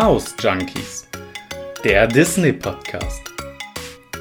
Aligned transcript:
Maus 0.00 0.32
Junkies, 0.40 1.08
der 1.82 2.06
Disney 2.06 2.52
Podcast. 2.52 3.20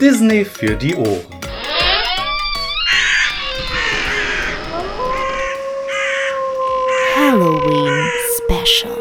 Disney 0.02 0.44
für 0.44 0.76
die 0.76 0.96
Ohren. 0.96 1.24
Halloween 7.16 8.10
Special. 8.38 8.98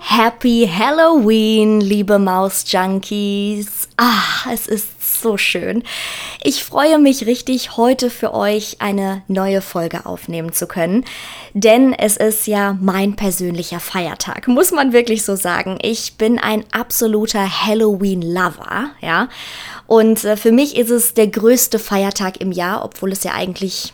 Happy 0.00 0.70
Halloween, 0.72 1.80
liebe 1.80 2.20
Maus-Junkies. 2.20 3.88
Ah, 3.96 4.48
es 4.52 4.68
ist 4.68 5.20
so 5.22 5.36
schön. 5.36 5.82
Ich 6.42 6.64
freue 6.64 6.98
mich 6.98 7.26
richtig, 7.26 7.76
heute 7.76 8.08
für 8.08 8.32
euch 8.32 8.76
eine 8.78 9.20
neue 9.28 9.60
Folge 9.60 10.06
aufnehmen 10.06 10.54
zu 10.54 10.66
können, 10.66 11.04
denn 11.52 11.92
es 11.92 12.16
ist 12.16 12.46
ja 12.46 12.78
mein 12.80 13.14
persönlicher 13.14 13.78
Feiertag, 13.78 14.48
muss 14.48 14.72
man 14.72 14.94
wirklich 14.94 15.22
so 15.22 15.36
sagen. 15.36 15.76
Ich 15.82 16.14
bin 16.14 16.38
ein 16.38 16.64
absoluter 16.72 17.66
Halloween-Lover, 17.66 18.90
ja. 19.02 19.28
Und 19.86 20.24
äh, 20.24 20.38
für 20.38 20.50
mich 20.50 20.78
ist 20.78 20.88
es 20.88 21.12
der 21.12 21.26
größte 21.26 21.78
Feiertag 21.78 22.40
im 22.40 22.52
Jahr, 22.52 22.86
obwohl 22.86 23.12
es 23.12 23.22
ja 23.22 23.32
eigentlich 23.32 23.92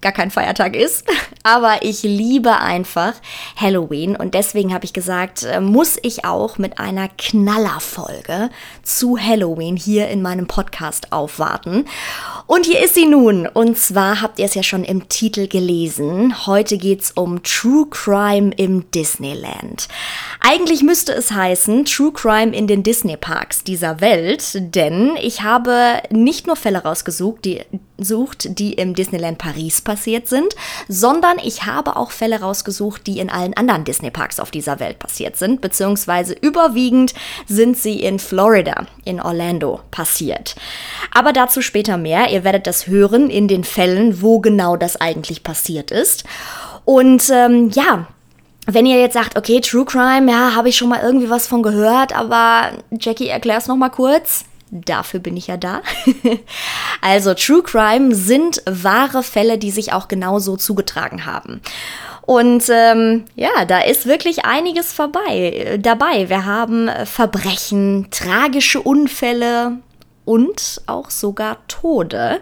gar 0.00 0.12
kein 0.12 0.30
Feiertag 0.30 0.76
ist. 0.76 1.04
Aber 1.42 1.82
ich 1.82 2.02
liebe 2.02 2.58
einfach 2.58 3.14
Halloween 3.56 4.14
und 4.14 4.34
deswegen 4.34 4.74
habe 4.74 4.84
ich 4.84 4.92
gesagt, 4.92 5.44
äh, 5.44 5.60
muss 5.60 5.98
ich 6.02 6.24
auch 6.26 6.58
mit 6.58 6.78
einer 6.78 7.08
Knallerfolge 7.08 8.50
zu 8.82 9.18
Halloween 9.18 9.76
hier 9.76 10.08
in 10.08 10.20
meinem 10.20 10.46
Podcast 10.46 11.12
aufwarten. 11.12 11.86
Und 12.46 12.66
hier 12.66 12.84
ist 12.84 12.94
sie 12.94 13.06
nun. 13.06 13.46
Und 13.46 13.78
zwar 13.78 14.20
habt 14.20 14.38
ihr 14.38 14.44
es 14.44 14.54
ja 14.54 14.62
schon 14.62 14.84
im 14.84 15.08
Titel 15.08 15.48
gelesen. 15.48 16.46
Heute 16.46 16.76
geht 16.76 17.02
es 17.02 17.12
um 17.12 17.42
True 17.42 17.86
Crime 17.88 18.52
im 18.56 18.90
Disneyland. 18.90 19.88
Eigentlich 20.40 20.82
müsste 20.82 21.12
es 21.12 21.30
heißen 21.30 21.86
True 21.86 22.12
Crime 22.12 22.54
in 22.54 22.66
den 22.66 22.82
Disney 22.82 23.16
Parks 23.16 23.64
dieser 23.64 24.00
Welt, 24.00 24.74
denn 24.74 25.16
ich 25.22 25.42
habe 25.42 26.02
nicht 26.10 26.46
nur 26.46 26.56
Fälle 26.56 26.82
rausgesucht, 26.82 27.44
die 27.44 27.62
sucht, 27.98 28.58
die 28.58 28.72
im 28.72 28.94
Disneyland 28.94 29.38
Paris 29.38 29.80
passiert 29.90 30.28
sind, 30.28 30.54
sondern 30.86 31.38
ich 31.42 31.66
habe 31.66 31.96
auch 31.96 32.12
Fälle 32.12 32.40
rausgesucht, 32.40 33.08
die 33.08 33.18
in 33.18 33.28
allen 33.28 33.54
anderen 33.54 33.82
Disney-Parks 33.82 34.38
auf 34.38 34.52
dieser 34.52 34.78
Welt 34.78 35.00
passiert 35.00 35.36
sind, 35.36 35.60
beziehungsweise 35.60 36.32
überwiegend 36.40 37.12
sind 37.48 37.76
sie 37.76 38.00
in 38.00 38.20
Florida, 38.20 38.86
in 39.04 39.20
Orlando 39.20 39.80
passiert. 39.90 40.54
Aber 41.12 41.32
dazu 41.32 41.60
später 41.60 41.96
mehr. 41.96 42.30
Ihr 42.30 42.44
werdet 42.44 42.68
das 42.68 42.86
hören 42.86 43.30
in 43.30 43.48
den 43.48 43.64
Fällen, 43.64 44.22
wo 44.22 44.38
genau 44.38 44.76
das 44.76 45.00
eigentlich 45.00 45.42
passiert 45.42 45.90
ist. 45.90 46.22
Und 46.84 47.28
ähm, 47.30 47.70
ja, 47.70 48.06
wenn 48.66 48.86
ihr 48.86 49.00
jetzt 49.00 49.14
sagt, 49.14 49.36
okay, 49.36 49.60
True 49.60 49.84
Crime, 49.84 50.30
ja, 50.30 50.54
habe 50.54 50.68
ich 50.68 50.76
schon 50.76 50.88
mal 50.88 51.00
irgendwie 51.02 51.30
was 51.30 51.48
von 51.48 51.64
gehört, 51.64 52.16
aber 52.16 52.70
Jackie, 52.92 53.26
erklär's 53.26 53.66
noch 53.66 53.76
mal 53.76 53.88
kurz. 53.88 54.44
Dafür 54.70 55.20
bin 55.20 55.36
ich 55.36 55.48
ja 55.48 55.56
da. 55.56 55.82
also 57.00 57.34
True 57.34 57.62
Crime 57.62 58.14
sind 58.14 58.62
wahre 58.66 59.22
Fälle, 59.22 59.58
die 59.58 59.70
sich 59.70 59.92
auch 59.92 60.08
genauso 60.08 60.56
zugetragen 60.56 61.26
haben. 61.26 61.60
Und 62.22 62.64
ähm, 62.68 63.24
ja, 63.34 63.64
da 63.64 63.80
ist 63.80 64.06
wirklich 64.06 64.44
einiges 64.44 64.92
vorbei, 64.92 65.78
dabei. 65.80 66.28
Wir 66.28 66.44
haben 66.44 66.88
Verbrechen, 67.04 68.08
tragische 68.12 68.80
Unfälle 68.80 69.78
und 70.24 70.80
auch 70.86 71.10
sogar 71.10 71.58
Tode. 71.66 72.40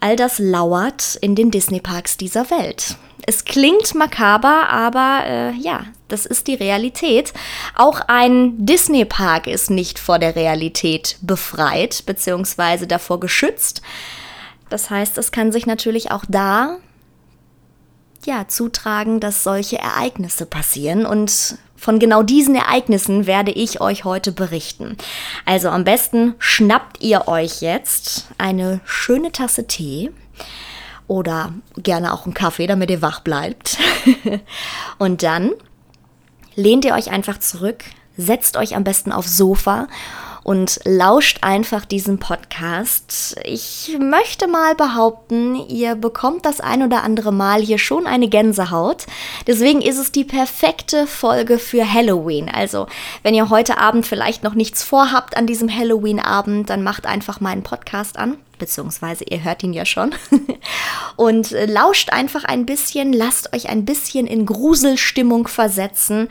All 0.00 0.16
das 0.16 0.38
lauert 0.38 1.16
in 1.20 1.34
den 1.34 1.50
Disney-Parks 1.50 2.16
dieser 2.16 2.50
Welt. 2.50 2.96
Es 3.26 3.44
klingt 3.44 3.94
makaber, 3.94 4.68
aber 4.70 5.24
äh, 5.26 5.52
ja, 5.52 5.84
das 6.12 6.26
ist 6.26 6.46
die 6.46 6.54
Realität. 6.54 7.32
Auch 7.74 8.00
ein 8.06 8.64
Disney-Park 8.64 9.46
ist 9.46 9.70
nicht 9.70 9.98
vor 9.98 10.18
der 10.18 10.36
Realität 10.36 11.16
befreit 11.22 12.04
bzw. 12.06 12.86
davor 12.86 13.18
geschützt. 13.18 13.82
Das 14.68 14.90
heißt, 14.90 15.18
es 15.18 15.32
kann 15.32 15.52
sich 15.52 15.66
natürlich 15.66 16.10
auch 16.10 16.24
da 16.28 16.78
ja, 18.24 18.46
zutragen, 18.46 19.20
dass 19.20 19.42
solche 19.42 19.78
Ereignisse 19.78 20.46
passieren 20.46 21.06
und 21.06 21.56
von 21.76 21.98
genau 21.98 22.22
diesen 22.22 22.54
Ereignissen 22.54 23.26
werde 23.26 23.50
ich 23.50 23.80
euch 23.80 24.04
heute 24.04 24.30
berichten. 24.30 24.96
Also 25.44 25.68
am 25.68 25.82
besten 25.82 26.34
schnappt 26.38 27.02
ihr 27.02 27.26
euch 27.26 27.60
jetzt 27.60 28.28
eine 28.38 28.80
schöne 28.84 29.32
Tasse 29.32 29.66
Tee 29.66 30.12
oder 31.08 31.52
gerne 31.76 32.12
auch 32.12 32.24
einen 32.24 32.34
Kaffee, 32.34 32.68
damit 32.68 32.90
ihr 32.90 33.02
wach 33.02 33.20
bleibt. 33.20 33.78
und 34.98 35.24
dann 35.24 35.50
lehnt 36.54 36.84
ihr 36.84 36.94
euch 36.94 37.10
einfach 37.10 37.38
zurück, 37.38 37.84
setzt 38.16 38.56
euch 38.56 38.76
am 38.76 38.84
besten 38.84 39.12
aufs 39.12 39.36
Sofa 39.36 39.88
und 40.44 40.80
lauscht 40.84 41.38
einfach 41.42 41.84
diesem 41.84 42.18
Podcast. 42.18 43.36
Ich 43.44 43.96
möchte 44.00 44.48
mal 44.48 44.74
behaupten, 44.74 45.56
ihr 45.68 45.94
bekommt 45.94 46.44
das 46.44 46.60
ein 46.60 46.82
oder 46.82 47.02
andere 47.02 47.32
Mal 47.32 47.60
hier 47.60 47.78
schon 47.78 48.06
eine 48.06 48.28
Gänsehaut. 48.28 49.06
Deswegen 49.46 49.80
ist 49.80 49.98
es 49.98 50.12
die 50.12 50.24
perfekte 50.24 51.06
Folge 51.06 51.58
für 51.58 51.90
Halloween. 51.90 52.48
Also, 52.48 52.86
wenn 53.22 53.34
ihr 53.34 53.50
heute 53.50 53.78
Abend 53.78 54.06
vielleicht 54.06 54.42
noch 54.42 54.54
nichts 54.54 54.82
vorhabt 54.82 55.36
an 55.36 55.46
diesem 55.46 55.74
Halloween-Abend, 55.74 56.70
dann 56.70 56.82
macht 56.82 57.06
einfach 57.06 57.40
meinen 57.40 57.62
Podcast 57.62 58.18
an 58.18 58.38
beziehungsweise 58.58 59.24
ihr 59.24 59.42
hört 59.42 59.64
ihn 59.64 59.72
ja 59.72 59.84
schon. 59.84 60.14
und 61.16 61.50
lauscht 61.50 62.10
einfach 62.10 62.44
ein 62.44 62.64
bisschen, 62.64 63.12
lasst 63.12 63.52
euch 63.52 63.68
ein 63.68 63.84
bisschen 63.84 64.28
in 64.28 64.46
Gruselstimmung 64.46 65.48
versetzen 65.48 66.28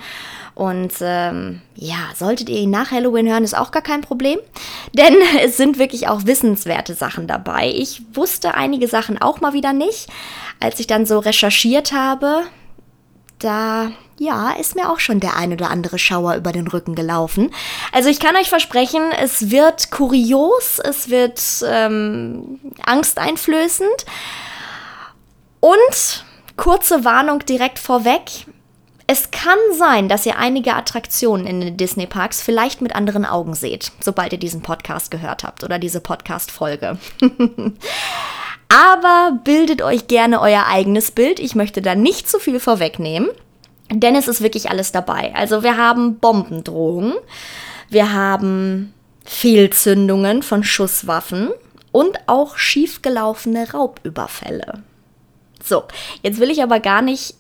und 0.56 0.94
ähm, 1.02 1.62
ja, 1.76 2.10
solltet 2.16 2.50
ihr 2.50 2.60
ihn 2.60 2.70
nach 2.70 2.92
Halloween 2.92 3.30
hören, 3.30 3.44
ist 3.44 3.58
auch 3.58 3.72
gar 3.72 3.82
kein 3.82 4.02
Problem. 4.02 4.40
Denn 4.94 5.16
es 5.44 5.58
sind 5.58 5.80
wirklich 5.80 6.08
auch 6.08 6.26
wissenswerte 6.26 6.94
Sachen 6.94 7.28
dabei. 7.28 7.72
Ich 7.74 8.02
wusste 8.14 8.56
einige 8.56 8.88
Sachen 8.88 9.22
auch 9.22 9.42
mal 9.42 9.54
wieder 9.54 9.74
nicht. 9.74 10.08
Als 10.60 10.80
ich 10.80 10.88
dann 10.88 11.06
so 11.06 11.20
recherchiert 11.20 11.92
habe, 11.94 12.44
da 13.40 13.92
ja, 14.22 14.52
ist 14.52 14.76
mir 14.76 14.92
auch 14.92 15.00
schon 15.00 15.20
der 15.20 15.36
ein 15.36 15.52
oder 15.52 15.72
andere 15.72 15.98
Schauer 15.98 16.36
über 16.36 16.52
den 16.52 16.68
Rücken 16.68 16.94
gelaufen. 16.94 17.50
Also 17.92 18.08
ich 18.08 18.20
kann 18.20 18.36
euch 18.36 18.50
versprechen, 18.50 19.02
es 19.20 19.50
wird 19.50 19.90
kurios, 19.90 20.78
es 20.78 21.10
wird 21.10 21.42
ähm, 21.66 22.60
angsteinflößend. 22.86 24.06
Und 25.60 26.26
kurze 26.56 27.04
Warnung 27.04 27.40
direkt 27.46 27.80
vorweg. 27.80 28.46
Es 29.12 29.30
kann 29.30 29.58
sein, 29.78 30.08
dass 30.08 30.26
ihr 30.26 30.38
einige 30.38 30.74
Attraktionen 30.74 31.46
in 31.46 31.60
den 31.60 31.76
Disney-Parks 31.76 32.42
vielleicht 32.42 32.80
mit 32.80 32.96
anderen 32.96 33.26
Augen 33.26 33.56
seht, 33.56 33.92
sobald 34.00 34.32
ihr 34.32 34.40
diesen 34.40 34.62
Podcast 34.62 35.12
gehört 35.12 35.44
habt 35.44 35.66
oder 35.66 35.80
diese 35.80 36.00
Podcast-Folge. 36.00 36.98
Aber 38.70 39.38
bildet 39.44 39.82
euch 39.82 40.08
gerne 40.08 40.40
euer 40.40 40.66
eigenes 40.66 41.12
Bild. 41.12 41.42
Ich 41.42 41.56
möchte 41.56 41.82
da 41.82 41.94
nicht 41.94 42.30
zu 42.30 42.40
viel 42.40 42.62
vorwegnehmen, 42.62 43.28
denn 43.92 44.16
es 44.16 44.30
ist 44.30 44.40
wirklich 44.40 44.70
alles 44.70 44.94
dabei. 44.94 45.36
Also 45.36 45.62
wir 45.62 45.76
haben 45.76 46.20
Bombendrohungen, 46.20 47.16
wir 47.90 48.14
haben 48.14 48.94
Fehlzündungen 49.26 50.42
von 50.42 50.64
Schusswaffen 50.64 51.50
und 51.92 52.18
auch 52.28 52.58
schiefgelaufene 52.58 53.74
Raubüberfälle. 53.74 54.84
So, 55.62 55.84
jetzt 56.24 56.40
will 56.40 56.50
ich 56.50 56.64
aber 56.64 56.80
gar 56.80 57.02
nicht 57.02 57.36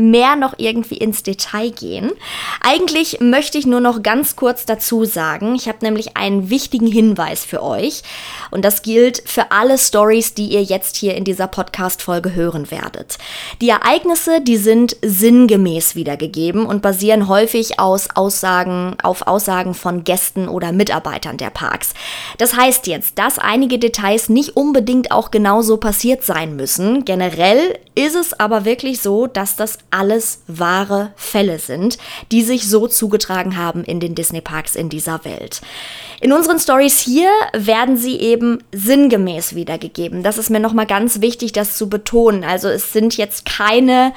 mehr 0.00 0.36
noch 0.36 0.54
irgendwie 0.58 0.96
ins 0.96 1.22
Detail 1.22 1.70
gehen. 1.70 2.12
Eigentlich 2.60 3.20
möchte 3.20 3.58
ich 3.58 3.66
nur 3.66 3.80
noch 3.80 4.02
ganz 4.02 4.36
kurz 4.36 4.64
dazu 4.64 5.04
sagen, 5.04 5.54
ich 5.54 5.68
habe 5.68 5.78
nämlich 5.82 6.16
einen 6.16 6.50
wichtigen 6.50 6.86
Hinweis 6.86 7.44
für 7.44 7.62
euch 7.62 8.02
und 8.50 8.64
das 8.64 8.82
gilt 8.82 9.22
für 9.26 9.50
alle 9.50 9.78
Stories, 9.78 10.34
die 10.34 10.48
ihr 10.48 10.62
jetzt 10.62 10.96
hier 10.96 11.14
in 11.14 11.24
dieser 11.24 11.46
Podcast 11.46 12.02
Folge 12.02 12.34
hören 12.34 12.70
werdet. 12.70 13.18
Die 13.60 13.68
Ereignisse, 13.68 14.40
die 14.40 14.56
sind 14.56 14.96
sinngemäß 15.02 15.94
wiedergegeben 15.94 16.66
und 16.66 16.82
basieren 16.82 17.28
häufig 17.28 17.78
aus 17.78 18.08
Aussagen 18.14 18.96
auf 19.02 19.26
Aussagen 19.26 19.74
von 19.74 20.04
Gästen 20.04 20.48
oder 20.48 20.72
Mitarbeitern 20.72 21.36
der 21.36 21.50
Parks. 21.50 21.94
Das 22.38 22.56
heißt 22.56 22.86
jetzt, 22.86 23.18
dass 23.18 23.38
einige 23.38 23.78
Details 23.78 24.28
nicht 24.28 24.56
unbedingt 24.56 25.10
auch 25.10 25.30
genauso 25.30 25.76
passiert 25.76 26.24
sein 26.24 26.56
müssen. 26.56 27.04
Generell 27.04 27.78
ist 27.94 28.14
es 28.14 28.38
aber 28.38 28.64
wirklich 28.64 29.00
so, 29.00 29.26
dass 29.26 29.56
das 29.56 29.78
alles 29.90 30.42
wahre 30.46 31.12
Fälle 31.16 31.58
sind, 31.58 31.98
die 32.32 32.42
sich 32.42 32.68
so 32.68 32.86
zugetragen 32.86 33.56
haben 33.56 33.84
in 33.84 34.00
den 34.00 34.14
Disney-Parks 34.14 34.76
in 34.76 34.88
dieser 34.88 35.24
Welt. 35.24 35.60
In 36.20 36.32
unseren 36.32 36.58
Stories 36.58 36.98
hier 36.98 37.30
werden 37.52 37.96
sie 37.96 38.18
eben 38.20 38.62
sinngemäß 38.72 39.54
wiedergegeben. 39.54 40.22
Das 40.22 40.38
ist 40.38 40.50
mir 40.50 40.60
nochmal 40.60 40.86
ganz 40.86 41.20
wichtig, 41.20 41.52
das 41.52 41.76
zu 41.76 41.88
betonen. 41.88 42.44
Also 42.44 42.68
es 42.68 42.92
sind 42.92 43.16
jetzt 43.16 43.46
keine 43.46 44.12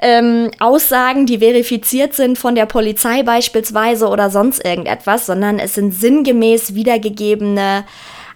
ähm, 0.00 0.50
Aussagen, 0.58 1.26
die 1.26 1.38
verifiziert 1.38 2.14
sind 2.14 2.38
von 2.38 2.54
der 2.54 2.66
Polizei 2.66 3.22
beispielsweise 3.22 4.08
oder 4.08 4.30
sonst 4.30 4.64
irgendetwas, 4.64 5.26
sondern 5.26 5.58
es 5.58 5.74
sind 5.74 5.92
sinngemäß 5.92 6.74
wiedergegebene 6.74 7.84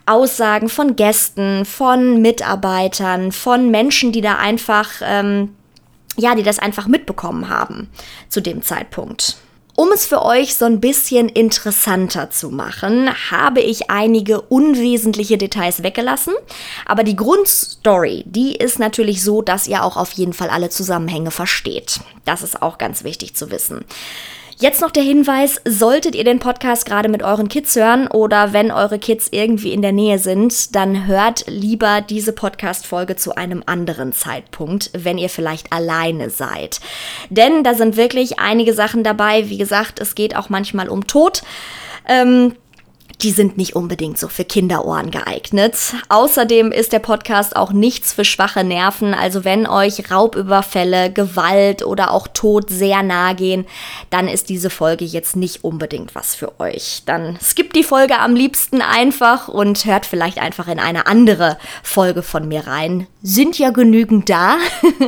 Aussagen 0.06 0.68
von 0.68 0.96
Gästen, 0.96 1.64
von 1.64 2.20
Mitarbeitern, 2.20 3.32
von 3.32 3.70
Menschen, 3.70 4.12
die 4.12 4.22
da 4.22 4.36
einfach 4.36 4.88
ähm, 5.02 5.54
ja, 6.16 6.34
die 6.34 6.42
das 6.42 6.58
einfach 6.58 6.86
mitbekommen 6.86 7.48
haben 7.48 7.88
zu 8.28 8.40
dem 8.40 8.62
Zeitpunkt. 8.62 9.36
Um 9.76 9.92
es 9.92 10.04
für 10.04 10.22
euch 10.22 10.56
so 10.56 10.66
ein 10.66 10.78
bisschen 10.78 11.30
interessanter 11.30 12.30
zu 12.30 12.50
machen, 12.50 13.08
habe 13.30 13.60
ich 13.60 13.88
einige 13.88 14.42
unwesentliche 14.42 15.38
Details 15.38 15.82
weggelassen. 15.82 16.34
Aber 16.84 17.02
die 17.02 17.16
Grundstory, 17.16 18.24
die 18.26 18.56
ist 18.56 18.78
natürlich 18.78 19.24
so, 19.24 19.40
dass 19.40 19.66
ihr 19.66 19.82
auch 19.82 19.96
auf 19.96 20.10
jeden 20.12 20.34
Fall 20.34 20.50
alle 20.50 20.68
Zusammenhänge 20.68 21.30
versteht. 21.30 22.00
Das 22.26 22.42
ist 22.42 22.60
auch 22.60 22.76
ganz 22.76 23.04
wichtig 23.04 23.34
zu 23.36 23.50
wissen. 23.50 23.86
Jetzt 24.60 24.82
noch 24.82 24.90
der 24.90 25.02
Hinweis, 25.02 25.58
solltet 25.66 26.14
ihr 26.14 26.24
den 26.24 26.38
Podcast 26.38 26.84
gerade 26.84 27.08
mit 27.08 27.22
euren 27.22 27.48
Kids 27.48 27.74
hören 27.76 28.08
oder 28.08 28.52
wenn 28.52 28.70
eure 28.70 28.98
Kids 28.98 29.28
irgendwie 29.30 29.72
in 29.72 29.80
der 29.80 29.92
Nähe 29.92 30.18
sind, 30.18 30.76
dann 30.76 31.06
hört 31.06 31.44
lieber 31.46 32.02
diese 32.02 32.34
Podcast-Folge 32.34 33.16
zu 33.16 33.34
einem 33.34 33.62
anderen 33.64 34.12
Zeitpunkt, 34.12 34.90
wenn 34.92 35.16
ihr 35.16 35.30
vielleicht 35.30 35.72
alleine 35.72 36.28
seid. 36.28 36.80
Denn 37.30 37.64
da 37.64 37.72
sind 37.72 37.96
wirklich 37.96 38.38
einige 38.38 38.74
Sachen 38.74 39.02
dabei. 39.02 39.48
Wie 39.48 39.56
gesagt, 39.56 39.98
es 39.98 40.14
geht 40.14 40.36
auch 40.36 40.50
manchmal 40.50 40.90
um 40.90 41.06
Tod. 41.06 41.40
Ähm, 42.06 42.54
die 43.22 43.30
sind 43.30 43.56
nicht 43.56 43.76
unbedingt 43.76 44.18
so 44.18 44.28
für 44.28 44.44
Kinderohren 44.44 45.10
geeignet. 45.10 45.76
Außerdem 46.08 46.72
ist 46.72 46.92
der 46.92 46.98
Podcast 46.98 47.54
auch 47.56 47.72
nichts 47.72 48.12
für 48.12 48.24
schwache 48.24 48.64
Nerven. 48.64 49.14
Also 49.14 49.44
wenn 49.44 49.66
euch 49.66 50.10
Raubüberfälle, 50.10 51.12
Gewalt 51.12 51.84
oder 51.84 52.12
auch 52.12 52.28
Tod 52.28 52.70
sehr 52.70 53.02
nahe 53.02 53.34
gehen, 53.34 53.66
dann 54.08 54.28
ist 54.28 54.48
diese 54.48 54.70
Folge 54.70 55.04
jetzt 55.04 55.36
nicht 55.36 55.64
unbedingt 55.64 56.14
was 56.14 56.34
für 56.34 56.58
euch. 56.60 57.02
Dann 57.06 57.38
skippt 57.42 57.76
die 57.76 57.84
Folge 57.84 58.18
am 58.18 58.34
liebsten 58.34 58.80
einfach 58.80 59.48
und 59.48 59.84
hört 59.84 60.06
vielleicht 60.06 60.38
einfach 60.38 60.68
in 60.68 60.78
eine 60.78 61.06
andere 61.06 61.58
Folge 61.82 62.22
von 62.22 62.48
mir 62.48 62.66
rein. 62.66 63.06
Sind 63.22 63.58
ja 63.58 63.70
genügend 63.70 64.30
da. 64.30 64.56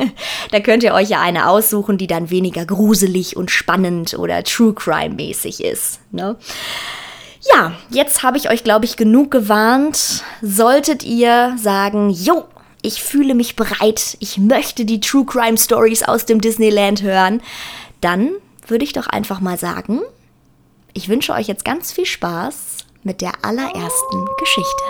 da 0.51 0.59
könnt 0.59 0.83
ihr 0.83 0.93
euch 0.93 1.09
ja 1.09 1.21
eine 1.21 1.49
aussuchen, 1.49 1.97
die 1.97 2.07
dann 2.07 2.29
weniger 2.29 2.65
gruselig 2.65 3.35
und 3.35 3.49
spannend 3.49 4.13
oder 4.13 4.43
True 4.43 4.73
Crime 4.73 5.15
mäßig 5.15 5.63
ist. 5.63 5.99
Ne? 6.11 6.37
Ja, 7.51 7.73
jetzt 7.89 8.23
habe 8.23 8.37
ich 8.37 8.49
euch, 8.49 8.63
glaube 8.63 8.85
ich, 8.85 8.95
genug 8.95 9.31
gewarnt. 9.31 10.23
Solltet 10.41 11.03
ihr 11.03 11.55
sagen, 11.57 12.09
jo, 12.09 12.45
ich 12.81 13.03
fühle 13.03 13.33
mich 13.33 13.55
bereit, 13.55 14.17
ich 14.19 14.37
möchte 14.37 14.85
die 14.85 14.99
True 14.99 15.25
Crime 15.25 15.57
Stories 15.57 16.03
aus 16.03 16.25
dem 16.25 16.41
Disneyland 16.41 17.01
hören, 17.01 17.41
dann 18.01 18.29
würde 18.67 18.83
ich 18.83 18.93
doch 18.93 19.07
einfach 19.07 19.39
mal 19.39 19.57
sagen, 19.57 20.01
ich 20.93 21.09
wünsche 21.09 21.33
euch 21.33 21.47
jetzt 21.47 21.65
ganz 21.65 21.91
viel 21.91 22.05
Spaß 22.05 22.77
mit 23.03 23.21
der 23.21 23.33
allerersten 23.43 24.25
Geschichte. 24.37 24.83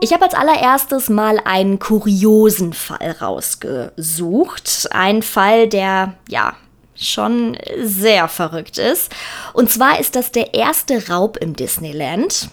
Ich 0.00 0.12
habe 0.12 0.24
als 0.24 0.34
allererstes 0.34 1.08
mal 1.08 1.40
einen 1.44 1.80
kuriosen 1.80 2.72
Fall 2.72 3.16
rausgesucht. 3.20 4.88
Ein 4.92 5.22
Fall, 5.22 5.68
der, 5.68 6.14
ja, 6.28 6.54
schon 6.98 7.56
sehr 7.82 8.28
verrückt 8.28 8.78
ist. 8.78 9.12
Und 9.52 9.70
zwar 9.70 10.00
ist 10.00 10.16
das 10.16 10.32
der 10.32 10.54
erste 10.54 11.08
Raub 11.08 11.36
im 11.36 11.54
Disneyland. 11.54 12.48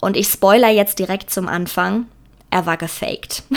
Und 0.00 0.16
ich 0.16 0.28
spoiler 0.28 0.68
jetzt 0.68 0.98
direkt 0.98 1.30
zum 1.30 1.48
Anfang. 1.48 2.06
Er 2.50 2.66
war 2.66 2.76
gefaked. 2.76 3.42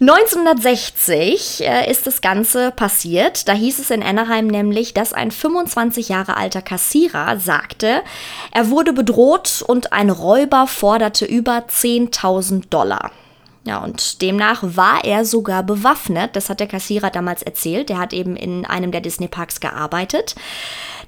1960 0.00 1.60
äh, 1.60 1.90
ist 1.90 2.06
das 2.06 2.20
Ganze 2.20 2.72
passiert. 2.72 3.48
Da 3.48 3.52
hieß 3.52 3.78
es 3.78 3.90
in 3.90 4.02
Anaheim 4.02 4.48
nämlich, 4.48 4.92
dass 4.92 5.12
ein 5.12 5.30
25 5.30 6.08
Jahre 6.08 6.36
alter 6.36 6.62
Kassierer 6.62 7.38
sagte, 7.38 8.02
er 8.50 8.70
wurde 8.70 8.92
bedroht 8.92 9.64
und 9.66 9.92
ein 9.92 10.10
Räuber 10.10 10.66
forderte 10.66 11.24
über 11.24 11.64
10.000 11.68 12.68
Dollar. 12.70 13.12
Ja, 13.66 13.78
und 13.78 14.20
demnach 14.20 14.62
war 14.62 15.04
er 15.04 15.24
sogar 15.24 15.62
bewaffnet. 15.62 16.36
Das 16.36 16.50
hat 16.50 16.60
der 16.60 16.66
Kassierer 16.66 17.08
damals 17.10 17.42
erzählt. 17.42 17.88
Der 17.88 17.98
hat 17.98 18.12
eben 18.12 18.36
in 18.36 18.66
einem 18.66 18.92
der 18.92 19.00
Disney-Parks 19.00 19.60
gearbeitet. 19.60 20.34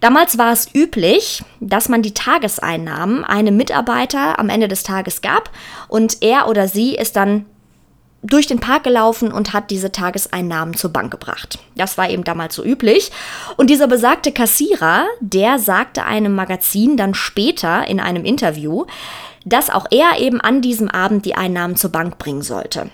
Damals 0.00 0.38
war 0.38 0.52
es 0.52 0.74
üblich, 0.74 1.42
dass 1.60 1.88
man 1.88 2.02
die 2.02 2.14
Tageseinnahmen 2.14 3.24
einem 3.24 3.56
Mitarbeiter 3.56 4.38
am 4.38 4.48
Ende 4.48 4.68
des 4.68 4.82
Tages 4.82 5.20
gab 5.20 5.50
und 5.88 6.22
er 6.22 6.48
oder 6.48 6.68
sie 6.68 6.94
ist 6.94 7.16
dann 7.16 7.46
durch 8.22 8.46
den 8.46 8.60
Park 8.60 8.84
gelaufen 8.84 9.30
und 9.32 9.52
hat 9.52 9.70
diese 9.70 9.92
Tageseinnahmen 9.92 10.74
zur 10.74 10.92
Bank 10.92 11.10
gebracht. 11.10 11.58
Das 11.76 11.96
war 11.96 12.10
eben 12.10 12.24
damals 12.24 12.56
so 12.56 12.64
üblich. 12.64 13.12
Und 13.56 13.70
dieser 13.70 13.86
besagte 13.86 14.32
Kassierer, 14.32 15.06
der 15.20 15.58
sagte 15.58 16.04
einem 16.04 16.34
Magazin 16.34 16.96
dann 16.96 17.14
später 17.14 17.86
in 17.86 18.00
einem 18.00 18.24
Interview, 18.24 18.86
dass 19.46 19.70
auch 19.70 19.86
er 19.90 20.18
eben 20.18 20.40
an 20.40 20.60
diesem 20.60 20.90
Abend 20.90 21.24
die 21.24 21.36
Einnahmen 21.36 21.76
zur 21.76 21.90
Bank 21.90 22.18
bringen 22.18 22.42
sollte. 22.42 22.90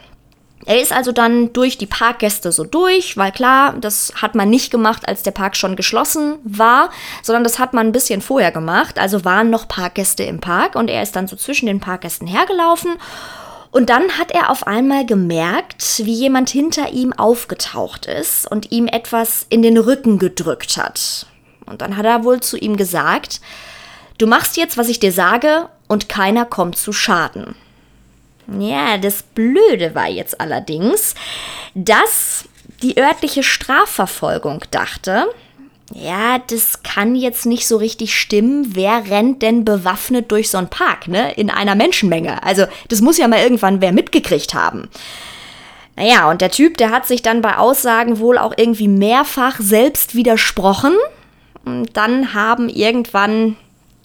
Er 0.65 0.81
ist 0.81 0.93
also 0.93 1.11
dann 1.11 1.53
durch 1.53 1.77
die 1.77 1.87
Parkgäste 1.87 2.53
so 2.53 2.63
durch, 2.63 3.17
weil 3.17 3.33
klar, 3.33 3.75
das 3.81 4.13
hat 4.23 4.37
man 4.37 4.49
nicht 4.49 4.71
gemacht, 4.71 5.09
als 5.09 5.25
der 5.25 5.33
Park 5.33 5.57
schon 5.57 5.75
geschlossen 5.75 6.39
war, 6.45 6.91
sondern 7.23 7.43
das 7.43 7.59
hat 7.59 7.73
man 7.73 7.89
ein 7.89 7.93
bisschen 7.93 8.21
vorher 8.21 8.53
gemacht. 8.53 8.99
Also 8.99 9.25
waren 9.25 9.51
noch 9.51 9.67
Parkgäste 9.67 10.23
im 10.23 10.41
Park 10.41 10.77
und 10.77 10.89
er 10.89 11.03
ist 11.03 11.17
dann 11.17 11.27
so 11.27 11.35
zwischen 11.35 11.67
den 11.67 11.81
Parkgästen 11.81 12.29
hergelaufen. 12.29 12.93
Und 13.73 13.89
dann 13.89 14.19
hat 14.19 14.31
er 14.31 14.51
auf 14.51 14.67
einmal 14.67 15.05
gemerkt, 15.05 16.03
wie 16.05 16.13
jemand 16.13 16.51
hinter 16.51 16.93
ihm 16.93 17.13
aufgetaucht 17.13 18.07
ist 18.07 18.49
und 18.49 18.71
ihm 18.71 18.87
etwas 18.87 19.47
in 19.49 19.63
den 19.63 19.79
Rücken 19.79 20.19
gedrückt 20.19 20.77
hat. 20.77 21.27
Und 21.67 21.81
dann 21.81 21.97
hat 21.97 22.05
er 22.05 22.23
wohl 22.23 22.41
zu 22.41 22.57
ihm 22.57 22.77
gesagt, 22.77 23.41
du 24.23 24.29
machst 24.29 24.57
jetzt, 24.57 24.79
was 24.79 24.89
ich 24.89 25.01
dir 25.01 25.11
sage, 25.11 25.69
und 25.89 26.09
keiner 26.09 26.45
kommt 26.45 26.79
zu 26.79 26.93
Schaden. 26.93 27.57
Ja, 28.59 28.97
das 28.97 29.25
Blöde 29.25 29.95
war 29.97 30.09
jetzt 30.09 30.41
allerdings, 30.41 31.15
dass 31.75 32.45
die 32.83 32.99
örtliche 32.99 33.43
Strafverfolgung 33.43 34.65
dachte, 34.71 35.27
ja, 35.93 36.39
das 36.39 36.83
kann 36.85 37.17
jetzt 37.17 37.47
nicht 37.47 37.67
so 37.67 37.77
richtig 37.77 38.19
stimmen. 38.19 38.75
Wer 38.75 39.11
rennt 39.11 39.43
denn 39.43 39.65
bewaffnet 39.65 40.31
durch 40.31 40.51
so 40.51 40.57
einen 40.57 40.71
Park, 40.71 41.09
ne? 41.09 41.33
In 41.35 41.51
einer 41.51 41.75
Menschenmenge. 41.75 42.43
Also, 42.45 42.65
das 42.89 43.03
muss 43.03 43.19
ja 43.19 43.29
mal 43.29 43.43
irgendwann 43.43 43.81
wer 43.81 43.93
mitgekriegt 43.93 44.55
haben. 44.55 44.89
Naja, 45.97 46.31
und 46.31 46.41
der 46.41 46.51
Typ, 46.51 46.79
der 46.79 46.91
hat 46.91 47.07
sich 47.07 47.21
dann 47.21 47.43
bei 47.43 47.59
Aussagen 47.59 48.21
wohl 48.21 48.39
auch 48.39 48.55
irgendwie 48.57 48.89
mehrfach 48.89 49.61
selbst 49.61 50.15
widersprochen. 50.15 50.95
Und 51.65 51.95
dann 51.97 52.33
haben 52.33 52.71
irgendwann 52.71 53.57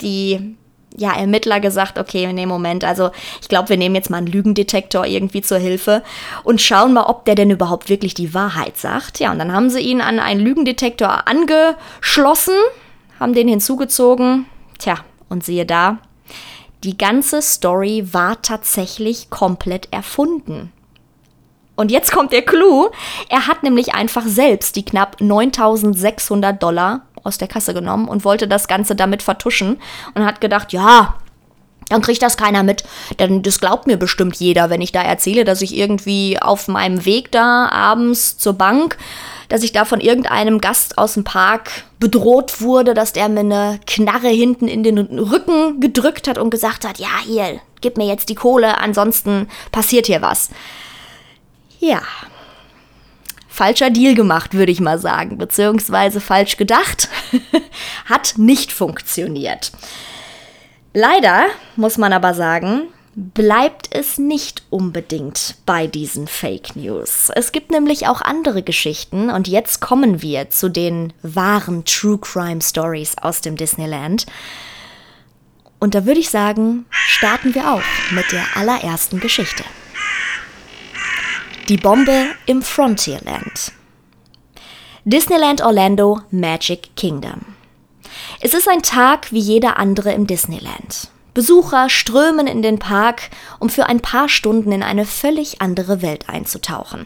die 0.02 0.56
ja, 0.96 1.14
Ermittler 1.16 1.60
gesagt, 1.60 2.00
okay, 2.00 2.32
nee, 2.34 2.46
Moment, 2.46 2.84
also 2.84 3.12
ich 3.40 3.48
glaube, 3.48 3.70
wir 3.70 3.78
nehmen 3.78 3.96
jetzt 3.96 4.10
mal 4.10 4.18
einen 4.18 4.28
Lügendetektor 4.28 5.06
irgendwie 5.06 5.42
zur 5.42 5.60
Hilfe 5.60 6.04
und 6.44 6.60
schauen 6.60 6.94
mal, 6.94 7.04
ob 7.04 7.26
der 7.26 7.36
denn 7.36 7.52
überhaupt 7.52 7.90
wirklich 7.90 8.16
die 8.16 8.34
Wahrheit 8.34 8.78
sagt. 8.78 9.20
Ja, 9.20 9.32
und 9.32 9.38
dann 9.38 9.54
haben 9.54 9.70
sie 9.70 9.80
ihn 9.80 10.02
an 10.02 10.20
einen 10.20 10.42
Lügendetektor 10.42 11.28
angeschlossen, 11.28 12.56
haben 13.20 13.34
den 13.34 13.48
hinzugezogen. 13.48 14.48
Tja, 14.80 14.98
und 15.30 15.44
siehe 15.44 15.68
da, 15.68 16.00
die 16.84 16.98
ganze 16.98 17.42
Story 17.42 18.08
war 18.12 18.42
tatsächlich 18.42 19.30
komplett 19.30 19.90
erfunden. 19.92 20.72
Und 21.76 21.92
jetzt 21.92 22.12
kommt 22.12 22.34
der 22.34 22.42
Clou. 22.42 22.90
Er 23.30 23.46
hat 23.46 23.62
nämlich 23.62 23.94
einfach 23.94 24.26
selbst 24.26 24.76
die 24.76 24.86
knapp 24.86 25.22
9600 25.22 26.62
Dollar 26.62 27.07
aus 27.24 27.38
der 27.38 27.48
Kasse 27.48 27.74
genommen 27.74 28.08
und 28.08 28.26
wollte 28.26 28.48
das 28.48 28.68
Ganze 28.68 28.96
damit 28.96 29.24
vertuschen 29.24 29.78
und 30.16 30.26
hat 30.26 30.42
gedacht, 30.42 30.74
ja, 30.74 31.16
dann 31.90 32.02
kriegt 32.02 32.22
das 32.22 32.38
keiner 32.38 32.64
mit. 32.64 32.84
Denn 33.20 33.42
das 33.44 33.60
glaubt 33.60 33.88
mir 33.88 33.98
bestimmt 33.98 34.36
jeder, 34.38 34.70
wenn 34.70 34.82
ich 34.82 34.92
da 34.92 35.02
erzähle, 35.02 35.46
dass 35.46 35.62
ich 35.62 35.76
irgendwie 35.76 36.40
auf 36.42 36.68
meinem 36.68 37.06
Weg 37.06 37.32
da 37.32 37.70
abends 37.70 38.38
zur 38.38 38.54
Bank, 38.54 38.98
dass 39.50 39.64
ich 39.64 39.72
da 39.72 39.86
von 39.86 40.02
irgendeinem 40.02 40.60
Gast 40.60 40.98
aus 40.98 41.14
dem 41.14 41.24
Park 41.24 41.84
bedroht 42.00 42.62
wurde, 42.62 42.94
dass 42.94 43.14
der 43.14 43.30
mir 43.30 43.40
eine 43.40 43.80
Knarre 43.88 44.28
hinten 44.28 44.68
in 44.68 44.84
den 44.84 44.98
Rücken 44.98 45.80
gedrückt 45.80 46.28
hat 46.28 46.38
und 46.38 46.50
gesagt 46.50 46.86
hat, 46.86 46.98
ja, 47.00 47.20
hier, 47.26 47.60
gib 47.80 47.98
mir 47.98 48.08
jetzt 48.08 48.30
die 48.30 48.36
Kohle, 48.36 48.78
ansonsten 48.78 49.48
passiert 49.72 50.08
hier 50.08 50.22
was. 50.22 50.50
Ja, 51.80 52.02
falscher 53.58 53.90
Deal 53.90 54.14
gemacht, 54.14 54.54
würde 54.54 54.72
ich 54.72 54.80
mal 54.80 55.00
sagen, 55.00 55.40
beziehungsweise 55.40 56.22
falsch 56.22 56.58
gedacht, 56.58 57.10
hat 58.06 58.36
nicht 58.38 58.72
funktioniert. 58.72 59.72
Leider 60.94 61.48
muss 61.76 61.98
man 61.98 62.14
aber 62.14 62.36
sagen, 62.36 62.84
bleibt 63.16 63.90
es 63.96 64.20
nicht 64.20 64.62
unbedingt 64.70 65.56
bei 65.66 65.88
diesen 65.88 66.28
Fake 66.28 66.76
News. 66.76 67.32
Es 67.34 67.52
gibt 67.52 67.72
nämlich 67.72 68.08
auch 68.08 68.22
andere 68.22 68.62
Geschichten 68.62 69.32
und 69.32 69.48
jetzt 69.48 69.82
kommen 69.82 70.22
wir 70.22 70.52
zu 70.52 70.70
den 70.70 71.12
wahren 71.24 71.84
True 71.84 72.20
Crime 72.20 72.62
Stories 72.62 73.18
aus 73.20 73.42
dem 73.42 73.56
Disneyland. 73.56 74.28
Und 75.80 75.96
da 75.96 76.06
würde 76.06 76.20
ich 76.20 76.30
sagen, 76.30 76.86
starten 76.92 77.56
wir 77.56 77.74
auch 77.74 78.12
mit 78.12 78.32
der 78.32 78.46
allerersten 78.56 79.20
Geschichte. 79.20 79.64
Die 81.70 81.76
Bombe 81.76 82.28
im 82.46 82.62
Frontierland. 82.62 83.74
Disneyland 85.04 85.62
Orlando 85.62 86.22
Magic 86.32 86.96
Kingdom. 86.96 87.42
Es 88.40 88.54
ist 88.54 88.70
ein 88.70 88.84
Tag 88.84 89.34
wie 89.34 89.40
jeder 89.40 89.76
andere 89.76 90.14
im 90.14 90.28
Disneyland. 90.28 91.10
Besucher 91.34 91.90
strömen 91.90 92.48
in 92.48 92.62
den 92.62 92.80
Park, 92.80 93.32
um 93.60 93.68
für 93.68 93.88
ein 93.88 94.00
paar 94.00 94.30
Stunden 94.30 94.72
in 94.72 94.82
eine 94.82 95.04
völlig 95.04 95.62
andere 95.62 96.02
Welt 96.02 96.30
einzutauchen. 96.30 97.06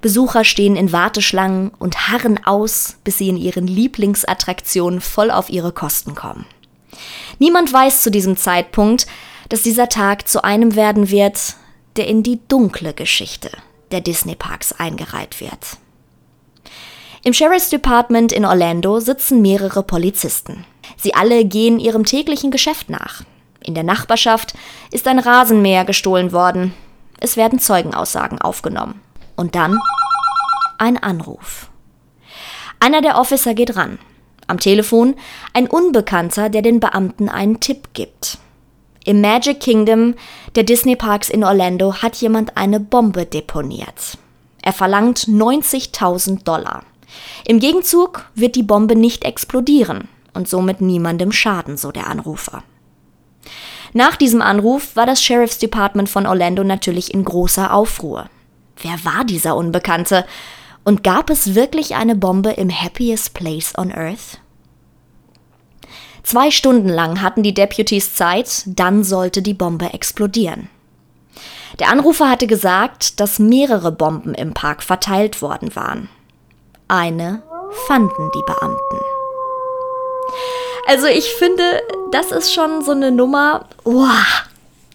Besucher 0.00 0.44
stehen 0.44 0.76
in 0.76 0.92
Warteschlangen 0.92 1.72
und 1.80 2.08
harren 2.08 2.46
aus, 2.46 2.94
bis 3.02 3.18
sie 3.18 3.28
in 3.28 3.36
ihren 3.36 3.66
Lieblingsattraktionen 3.66 5.00
voll 5.00 5.32
auf 5.32 5.50
ihre 5.50 5.72
Kosten 5.72 6.14
kommen. 6.14 6.46
Niemand 7.40 7.72
weiß 7.72 8.02
zu 8.02 8.12
diesem 8.12 8.36
Zeitpunkt, 8.36 9.08
dass 9.48 9.62
dieser 9.62 9.88
Tag 9.88 10.28
zu 10.28 10.44
einem 10.44 10.76
werden 10.76 11.10
wird, 11.10 11.56
der 11.96 12.06
in 12.06 12.22
die 12.22 12.38
dunkle 12.46 12.94
Geschichte 12.94 13.50
der 13.92 14.00
Disney 14.00 14.34
Parks 14.34 14.72
eingereiht 14.72 15.40
wird. 15.40 15.78
Im 17.22 17.34
Sheriff's 17.34 17.68
Department 17.68 18.32
in 18.32 18.44
Orlando 18.44 18.98
sitzen 19.00 19.42
mehrere 19.42 19.82
Polizisten. 19.82 20.64
Sie 20.96 21.14
alle 21.14 21.44
gehen 21.44 21.78
ihrem 21.78 22.04
täglichen 22.04 22.50
Geschäft 22.50 22.88
nach. 22.88 23.22
In 23.62 23.74
der 23.74 23.84
Nachbarschaft 23.84 24.54
ist 24.90 25.06
ein 25.06 25.18
Rasenmäher 25.18 25.84
gestohlen 25.84 26.32
worden. 26.32 26.72
Es 27.20 27.36
werden 27.36 27.58
Zeugenaussagen 27.58 28.40
aufgenommen. 28.40 29.00
Und 29.36 29.54
dann 29.54 29.78
ein 30.78 30.96
Anruf. 30.96 31.70
Einer 32.80 33.02
der 33.02 33.18
Officer 33.18 33.52
geht 33.52 33.76
ran. 33.76 33.98
Am 34.46 34.58
Telefon 34.58 35.14
ein 35.52 35.68
Unbekannter, 35.68 36.48
der 36.48 36.62
den 36.62 36.80
Beamten 36.80 37.28
einen 37.28 37.60
Tipp 37.60 37.90
gibt. 37.92 38.38
Im 39.04 39.20
Magic 39.20 39.60
Kingdom 39.60 40.14
der 40.54 40.64
Disney 40.64 40.96
Parks 40.96 41.30
in 41.30 41.42
Orlando 41.42 41.94
hat 41.94 42.16
jemand 42.16 42.56
eine 42.56 42.80
Bombe 42.80 43.24
deponiert. 43.24 44.18
Er 44.62 44.72
verlangt 44.72 45.20
90.000 45.20 46.44
Dollar. 46.44 46.82
Im 47.46 47.60
Gegenzug 47.60 48.26
wird 48.34 48.56
die 48.56 48.62
Bombe 48.62 48.94
nicht 48.94 49.24
explodieren 49.24 50.08
und 50.34 50.48
somit 50.48 50.80
niemandem 50.80 51.32
schaden, 51.32 51.76
so 51.76 51.92
der 51.92 52.08
Anrufer. 52.08 52.62
Nach 53.92 54.16
diesem 54.16 54.42
Anruf 54.42 54.94
war 54.94 55.06
das 55.06 55.22
Sheriff's 55.22 55.58
Department 55.58 56.08
von 56.08 56.26
Orlando 56.26 56.62
natürlich 56.62 57.12
in 57.12 57.24
großer 57.24 57.72
Aufruhr. 57.72 58.28
Wer 58.82 59.04
war 59.04 59.24
dieser 59.24 59.56
Unbekannte? 59.56 60.24
Und 60.84 61.02
gab 61.02 61.30
es 61.30 61.54
wirklich 61.54 61.96
eine 61.96 62.14
Bombe 62.14 62.50
im 62.50 62.70
happiest 62.70 63.34
place 63.34 63.76
on 63.76 63.92
earth? 63.92 64.39
Zwei 66.22 66.50
Stunden 66.50 66.88
lang 66.88 67.22
hatten 67.22 67.42
die 67.42 67.54
Deputies 67.54 68.14
Zeit, 68.14 68.62
dann 68.66 69.04
sollte 69.04 69.42
die 69.42 69.54
Bombe 69.54 69.92
explodieren. 69.92 70.68
Der 71.78 71.88
Anrufer 71.88 72.28
hatte 72.28 72.46
gesagt, 72.46 73.20
dass 73.20 73.38
mehrere 73.38 73.92
Bomben 73.92 74.34
im 74.34 74.52
Park 74.52 74.82
verteilt 74.82 75.40
worden 75.40 75.74
waren. 75.76 76.08
Eine 76.88 77.42
fanden 77.86 78.30
die 78.34 78.42
Beamten. 78.46 78.98
Also 80.86 81.06
ich 81.06 81.30
finde, 81.34 81.62
das 82.10 82.32
ist 82.32 82.52
schon 82.52 82.82
so 82.82 82.90
eine 82.90 83.12
Nummer, 83.12 83.66
wow, 83.84 84.44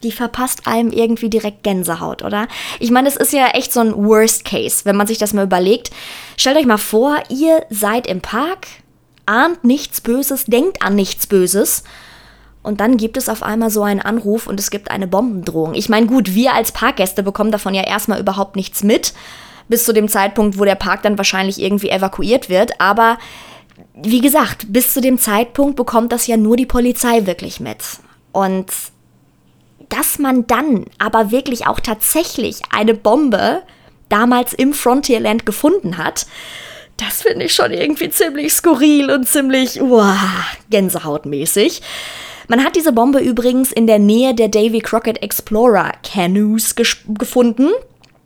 die 0.03 0.11
verpasst 0.11 0.67
einem 0.67 0.91
irgendwie 0.91 1.29
direkt 1.29 1.63
Gänsehaut, 1.63 2.21
oder? 2.21 2.47
Ich 2.79 2.91
meine, 2.91 3.07
es 3.07 3.15
ist 3.15 3.33
ja 3.33 3.47
echt 3.49 3.71
so 3.71 3.79
ein 3.79 3.95
Worst 3.95 4.45
Case, 4.45 4.85
wenn 4.85 4.95
man 4.95 5.07
sich 5.07 5.17
das 5.17 5.33
mal 5.33 5.45
überlegt. 5.45 5.91
Stellt 6.37 6.57
euch 6.57 6.65
mal 6.65 6.77
vor, 6.77 7.17
ihr 7.29 7.65
seid 7.69 8.07
im 8.07 8.21
Park, 8.21 8.67
ahnt 9.25 9.63
nichts 9.63 10.01
Böses, 10.01 10.45
denkt 10.45 10.81
an 10.81 10.95
nichts 10.95 11.27
Böses. 11.27 11.83
Und 12.63 12.79
dann 12.79 12.97
gibt 12.97 13.15
es 13.17 13.29
auf 13.29 13.43
einmal 13.43 13.69
so 13.69 13.83
einen 13.83 14.01
Anruf 14.01 14.47
und 14.47 14.59
es 14.59 14.71
gibt 14.71 14.89
eine 14.89 15.07
Bombendrohung. 15.07 15.75
Ich 15.75 15.87
meine, 15.87 16.07
gut, 16.07 16.33
wir 16.33 16.53
als 16.53 16.71
Parkgäste 16.71 17.21
bekommen 17.21 17.51
davon 17.51 17.75
ja 17.75 17.83
erstmal 17.83 18.19
überhaupt 18.19 18.55
nichts 18.55 18.81
mit 18.83 19.13
bis 19.67 19.83
zu 19.83 19.93
dem 19.93 20.07
Zeitpunkt, 20.07 20.59
wo 20.59 20.65
der 20.65 20.75
Park 20.75 21.03
dann 21.03 21.17
wahrscheinlich 21.17 21.61
irgendwie 21.61 21.89
evakuiert 21.89 22.49
wird. 22.49 22.79
Aber 22.79 23.17
wie 23.93 24.21
gesagt, 24.21 24.71
bis 24.71 24.93
zu 24.93 25.01
dem 25.01 25.17
Zeitpunkt 25.17 25.75
bekommt 25.75 26.11
das 26.11 26.27
ja 26.27 26.37
nur 26.37 26.57
die 26.57 26.65
Polizei 26.65 27.25
wirklich 27.25 27.59
mit. 27.59 27.83
Und 28.31 28.71
dass 29.89 30.19
man 30.19 30.47
dann 30.47 30.85
aber 30.97 31.31
wirklich 31.31 31.67
auch 31.67 31.79
tatsächlich 31.79 32.61
eine 32.71 32.93
Bombe 32.93 33.61
damals 34.09 34.53
im 34.53 34.73
Frontierland 34.73 35.45
gefunden 35.45 35.97
hat, 35.97 36.25
das 36.97 37.21
finde 37.21 37.45
ich 37.45 37.53
schon 37.53 37.71
irgendwie 37.71 38.09
ziemlich 38.09 38.53
skurril 38.53 39.11
und 39.11 39.27
ziemlich 39.27 39.81
uah, 39.81 40.45
gänsehautmäßig. 40.69 41.81
Man 42.47 42.63
hat 42.63 42.75
diese 42.75 42.93
Bombe 42.93 43.19
übrigens 43.19 43.71
in 43.71 43.87
der 43.87 43.99
Nähe 43.99 44.33
der 44.35 44.49
Davy 44.49 44.79
Crockett 44.79 45.21
Explorer 45.21 45.91
Canoes 46.03 46.75
gefunden. 46.75 47.69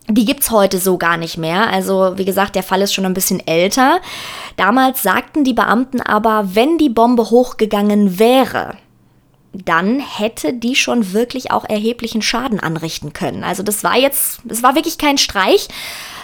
Die 0.08 0.26
gibt's 0.26 0.52
heute 0.52 0.80
so 0.80 0.98
gar 0.98 1.18
nicht 1.18 1.38
mehr. 1.38 1.70
Also, 1.70 2.14
wie 2.18 2.26
gesagt, 2.26 2.56
der 2.56 2.64
Fall 2.64 2.82
ist 2.82 2.94
schon 2.94 3.06
ein 3.06 3.14
bisschen 3.14 3.46
älter. 3.46 4.02
Damals 4.58 5.04
sagten 5.04 5.44
die 5.44 5.54
Beamten 5.54 6.02
aber, 6.02 6.50
wenn 6.54 6.78
die 6.78 6.90
Bombe 6.90 7.30
hochgegangen 7.30 8.20
wäre, 8.20 8.76
dann 9.54 10.00
hätte 10.00 10.54
die 10.54 10.76
schon 10.76 11.14
wirklich 11.14 11.52
auch 11.52 11.68
erheblichen 11.68 12.22
Schaden 12.22 12.60
anrichten 12.60 13.14
können. 13.14 13.44
Also, 13.44 13.64
das 13.64 13.84
war 13.84 13.98
jetzt, 13.98 14.42
es 14.50 14.64
war 14.64 14.76
wirklich 14.76 14.98
kein 14.98 15.18
Streich, 15.18 15.68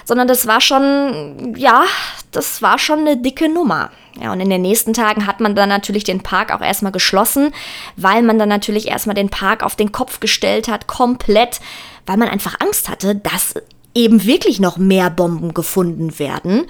sondern 0.06 0.28
das 0.28 0.48
war 0.48 0.62
schon, 0.62 1.56
ja, 1.58 1.84
das 2.32 2.62
war 2.62 2.80
schon 2.80 3.00
eine 3.00 3.18
dicke 3.18 3.50
Nummer. 3.50 3.92
Ja, 4.22 4.32
und 4.32 4.40
in 4.40 4.50
den 4.50 4.62
nächsten 4.62 4.94
Tagen 4.94 5.28
hat 5.28 5.42
man 5.42 5.56
dann 5.56 5.68
natürlich 5.68 6.06
den 6.06 6.24
Park 6.24 6.54
auch 6.54 6.62
erstmal 6.62 6.94
geschlossen, 6.94 7.54
weil 7.98 8.22
man 8.22 8.40
dann 8.40 8.48
natürlich 8.48 8.88
erstmal 8.88 9.16
den 9.16 9.30
Park 9.30 9.62
auf 9.62 9.76
den 9.76 9.92
Kopf 9.92 10.22
gestellt 10.22 10.70
hat, 10.70 10.88
komplett, 10.88 11.60
weil 12.06 12.16
man 12.16 12.30
einfach 12.30 12.56
Angst 12.62 12.88
hatte, 12.88 13.16
dass 13.16 13.56
eben 13.94 14.24
wirklich 14.26 14.60
noch 14.60 14.78
mehr 14.78 15.10
Bomben 15.10 15.54
gefunden 15.54 16.18
werden. 16.18 16.66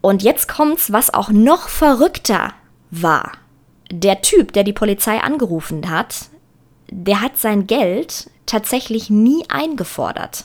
Und 0.00 0.22
jetzt 0.22 0.46
kommt's, 0.46 0.92
was 0.92 1.12
auch 1.12 1.30
noch 1.30 1.68
verrückter 1.68 2.52
war. 2.90 3.32
Der 3.90 4.20
Typ, 4.20 4.52
der 4.52 4.62
die 4.62 4.72
Polizei 4.72 5.18
angerufen 5.20 5.90
hat, 5.90 6.26
der 6.90 7.20
hat 7.20 7.36
sein 7.36 7.66
Geld 7.66 8.30
tatsächlich 8.46 9.10
nie 9.10 9.44
eingefordert. 9.48 10.44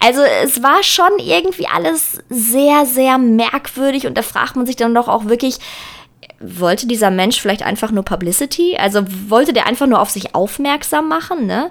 Also 0.00 0.22
es 0.22 0.62
war 0.62 0.82
schon 0.82 1.18
irgendwie 1.18 1.66
alles 1.66 2.18
sehr, 2.28 2.86
sehr 2.86 3.18
merkwürdig 3.18 4.06
und 4.06 4.18
da 4.18 4.22
fragt 4.22 4.56
man 4.56 4.66
sich 4.66 4.76
dann 4.76 4.94
doch 4.94 5.08
auch 5.08 5.26
wirklich, 5.26 5.58
wollte 6.40 6.86
dieser 6.86 7.10
Mensch 7.10 7.40
vielleicht 7.40 7.62
einfach 7.62 7.90
nur 7.90 8.04
Publicity? 8.04 8.76
Also 8.78 9.04
wollte 9.28 9.52
der 9.52 9.66
einfach 9.66 9.86
nur 9.86 10.00
auf 10.00 10.10
sich 10.10 10.34
aufmerksam 10.34 11.08
machen, 11.08 11.46
ne? 11.46 11.70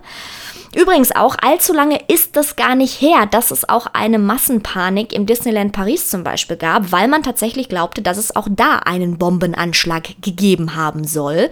Übrigens 0.75 1.15
auch 1.15 1.35
allzu 1.39 1.71
lange 1.71 1.99
ist 2.07 2.35
das 2.35 2.55
gar 2.55 2.73
nicht 2.73 2.99
her, 2.99 3.27
dass 3.27 3.51
es 3.51 3.69
auch 3.69 3.85
eine 3.93 4.17
Massenpanik 4.17 5.13
im 5.13 5.27
Disneyland 5.27 5.71
Paris 5.71 6.09
zum 6.09 6.23
Beispiel 6.23 6.57
gab, 6.57 6.91
weil 6.91 7.07
man 7.07 7.21
tatsächlich 7.21 7.69
glaubte, 7.69 8.01
dass 8.01 8.17
es 8.17 8.35
auch 8.35 8.47
da 8.49 8.77
einen 8.79 9.19
Bombenanschlag 9.19 10.19
gegeben 10.21 10.75
haben 10.75 11.03
soll. 11.03 11.51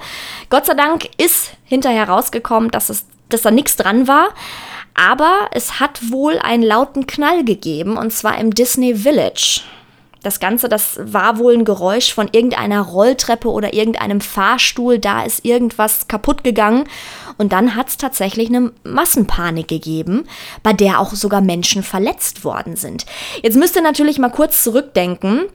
Gott 0.50 0.65
sei 0.65 0.74
Dank 0.74 1.07
ist 1.17 1.51
hinterher 1.65 2.10
rausgekommen, 2.10 2.71
dass, 2.71 2.89
es, 2.89 3.05
dass 3.29 3.43
da 3.43 3.51
nichts 3.51 3.75
dran 3.75 4.07
war. 4.07 4.29
Aber 4.93 5.50
es 5.51 5.79
hat 5.79 6.12
wohl 6.12 6.38
einen 6.39 6.63
lauten 6.63 7.07
Knall 7.07 7.43
gegeben, 7.43 7.98
und 7.98 8.12
zwar 8.12 8.38
im 8.38 8.53
Disney 8.53 8.95
Village. 8.95 9.62
Das 10.24 10.39
Ganze, 10.39 10.69
das 10.69 11.00
war 11.01 11.39
wohl 11.39 11.55
ein 11.55 11.65
Geräusch 11.65 12.13
von 12.13 12.29
irgendeiner 12.31 12.81
Rolltreppe 12.81 13.50
oder 13.50 13.74
irgendeinem 13.74 14.21
Fahrstuhl. 14.21 15.00
Da 15.00 15.24
ist 15.24 15.43
irgendwas 15.43 16.07
kaputt 16.07 16.43
gegangen. 16.43 16.83
Und 17.39 17.53
dann 17.53 17.75
hat 17.75 17.88
es 17.88 17.98
tatsächlich 17.98 18.50
eine 18.50 18.71
Massenpanik 18.83 19.67
gegeben, 19.67 20.27
bei 20.62 20.74
der 20.74 21.00
auch 21.00 21.13
sogar 21.15 21.41
Menschen 21.41 21.81
verletzt 21.81 22.43
worden 22.43 22.75
sind. 22.75 23.07
Jetzt 23.41 23.57
müsst 23.57 23.75
ihr 23.75 23.81
natürlich 23.81 24.19
mal 24.19 24.29
kurz 24.29 24.63
zurückdenken. 24.63 25.45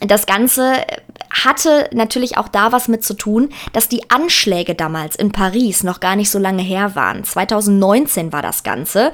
Das 0.00 0.26
Ganze 0.26 0.84
hatte 1.30 1.88
natürlich 1.92 2.36
auch 2.36 2.48
da 2.48 2.72
was 2.72 2.88
mit 2.88 3.04
zu 3.04 3.14
tun, 3.14 3.50
dass 3.72 3.88
die 3.88 4.10
Anschläge 4.10 4.74
damals 4.74 5.16
in 5.16 5.32
Paris 5.32 5.82
noch 5.82 6.00
gar 6.00 6.16
nicht 6.16 6.30
so 6.30 6.38
lange 6.38 6.62
her 6.62 6.94
waren. 6.94 7.24
2019 7.24 8.32
war 8.32 8.42
das 8.42 8.62
Ganze. 8.62 9.12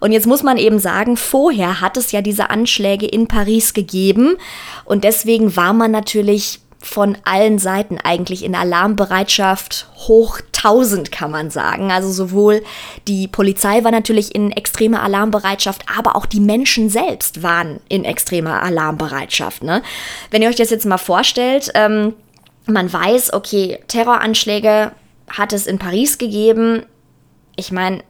Und 0.00 0.12
jetzt 0.12 0.26
muss 0.26 0.42
man 0.42 0.58
eben 0.58 0.78
sagen, 0.78 1.16
vorher 1.16 1.80
hat 1.80 1.96
es 1.96 2.12
ja 2.12 2.20
diese 2.20 2.50
Anschläge 2.50 3.06
in 3.06 3.26
Paris 3.26 3.72
gegeben. 3.72 4.36
Und 4.84 5.04
deswegen 5.04 5.56
war 5.56 5.72
man 5.72 5.90
natürlich 5.90 6.60
von 6.80 7.18
allen 7.24 7.58
Seiten 7.58 7.98
eigentlich 7.98 8.44
in 8.44 8.54
Alarmbereitschaft 8.54 9.88
hoch 9.96 10.40
1000 10.58 11.10
kann 11.10 11.30
man 11.30 11.50
sagen. 11.50 11.90
Also 11.90 12.10
sowohl 12.10 12.62
die 13.06 13.26
Polizei 13.28 13.82
war 13.84 13.90
natürlich 13.90 14.34
in 14.34 14.52
extremer 14.52 15.02
Alarmbereitschaft, 15.02 15.84
aber 15.96 16.16
auch 16.16 16.26
die 16.26 16.40
Menschen 16.40 16.88
selbst 16.88 17.42
waren 17.42 17.80
in 17.88 18.04
extremer 18.04 18.62
Alarmbereitschaft. 18.62 19.62
Ne? 19.62 19.82
Wenn 20.30 20.42
ihr 20.42 20.48
euch 20.48 20.56
das 20.56 20.70
jetzt 20.70 20.86
mal 20.86 20.98
vorstellt, 20.98 21.70
ähm, 21.74 22.14
man 22.66 22.92
weiß, 22.92 23.32
okay, 23.32 23.78
Terroranschläge 23.88 24.92
hat 25.28 25.52
es 25.52 25.66
in 25.66 25.78
Paris 25.78 26.18
gegeben. 26.18 26.84
Ich 27.56 27.72
meine, 27.72 28.02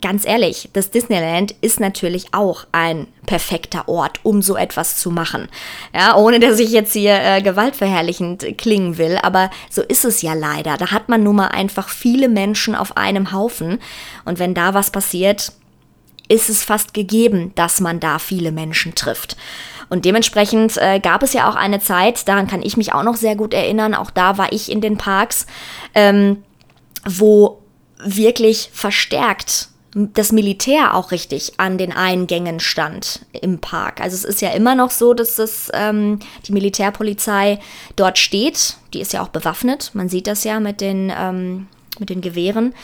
ganz 0.00 0.26
ehrlich, 0.26 0.68
das 0.74 0.90
Disneyland 0.90 1.54
ist 1.60 1.80
natürlich 1.80 2.34
auch 2.34 2.66
ein 2.72 3.06
perfekter 3.26 3.88
Ort, 3.88 4.20
um 4.22 4.42
so 4.42 4.56
etwas 4.56 4.98
zu 4.98 5.10
machen. 5.10 5.48
Ja, 5.94 6.16
ohne 6.16 6.40
dass 6.40 6.58
ich 6.58 6.70
jetzt 6.70 6.92
hier 6.92 7.18
äh, 7.20 7.42
gewaltverherrlichend 7.42 8.58
klingen 8.58 8.98
will, 8.98 9.18
aber 9.22 9.50
so 9.70 9.82
ist 9.82 10.04
es 10.04 10.22
ja 10.22 10.34
leider. 10.34 10.76
Da 10.76 10.90
hat 10.90 11.08
man 11.08 11.22
nun 11.22 11.36
mal 11.36 11.48
einfach 11.48 11.88
viele 11.88 12.28
Menschen 12.28 12.74
auf 12.74 12.96
einem 12.96 13.32
Haufen 13.32 13.78
und 14.24 14.38
wenn 14.38 14.54
da 14.54 14.74
was 14.74 14.90
passiert, 14.90 15.52
ist 16.28 16.50
es 16.50 16.62
fast 16.62 16.92
gegeben, 16.92 17.52
dass 17.54 17.80
man 17.80 18.00
da 18.00 18.18
viele 18.18 18.52
Menschen 18.52 18.94
trifft. 18.94 19.36
Und 19.88 20.04
dementsprechend 20.04 20.76
äh, 20.76 21.00
gab 21.00 21.22
es 21.22 21.32
ja 21.32 21.48
auch 21.48 21.54
eine 21.54 21.80
Zeit, 21.80 22.28
daran 22.28 22.46
kann 22.46 22.60
ich 22.62 22.76
mich 22.76 22.92
auch 22.92 23.02
noch 23.02 23.16
sehr 23.16 23.36
gut 23.36 23.54
erinnern, 23.54 23.94
auch 23.94 24.10
da 24.10 24.36
war 24.36 24.52
ich 24.52 24.70
in 24.70 24.82
den 24.82 24.98
Parks, 24.98 25.46
ähm, 25.94 26.42
wo 27.06 27.62
wirklich 27.98 28.68
verstärkt 28.74 29.68
das 29.94 30.32
Militär 30.32 30.94
auch 30.94 31.12
richtig 31.12 31.54
an 31.56 31.78
den 31.78 31.92
Eingängen 31.92 32.60
stand 32.60 33.24
im 33.32 33.58
Park. 33.58 34.00
Also 34.00 34.16
es 34.16 34.24
ist 34.24 34.42
ja 34.42 34.50
immer 34.50 34.74
noch 34.74 34.90
so, 34.90 35.14
dass 35.14 35.36
das, 35.36 35.70
ähm, 35.72 36.18
die 36.46 36.52
Militärpolizei 36.52 37.58
dort 37.96 38.18
steht. 38.18 38.76
Die 38.92 39.00
ist 39.00 39.12
ja 39.12 39.22
auch 39.22 39.28
bewaffnet. 39.28 39.90
Man 39.94 40.08
sieht 40.08 40.26
das 40.26 40.44
ja 40.44 40.60
mit 40.60 40.80
den, 40.80 41.12
ähm, 41.16 41.68
mit 41.98 42.10
den 42.10 42.20
Gewehren, 42.20 42.74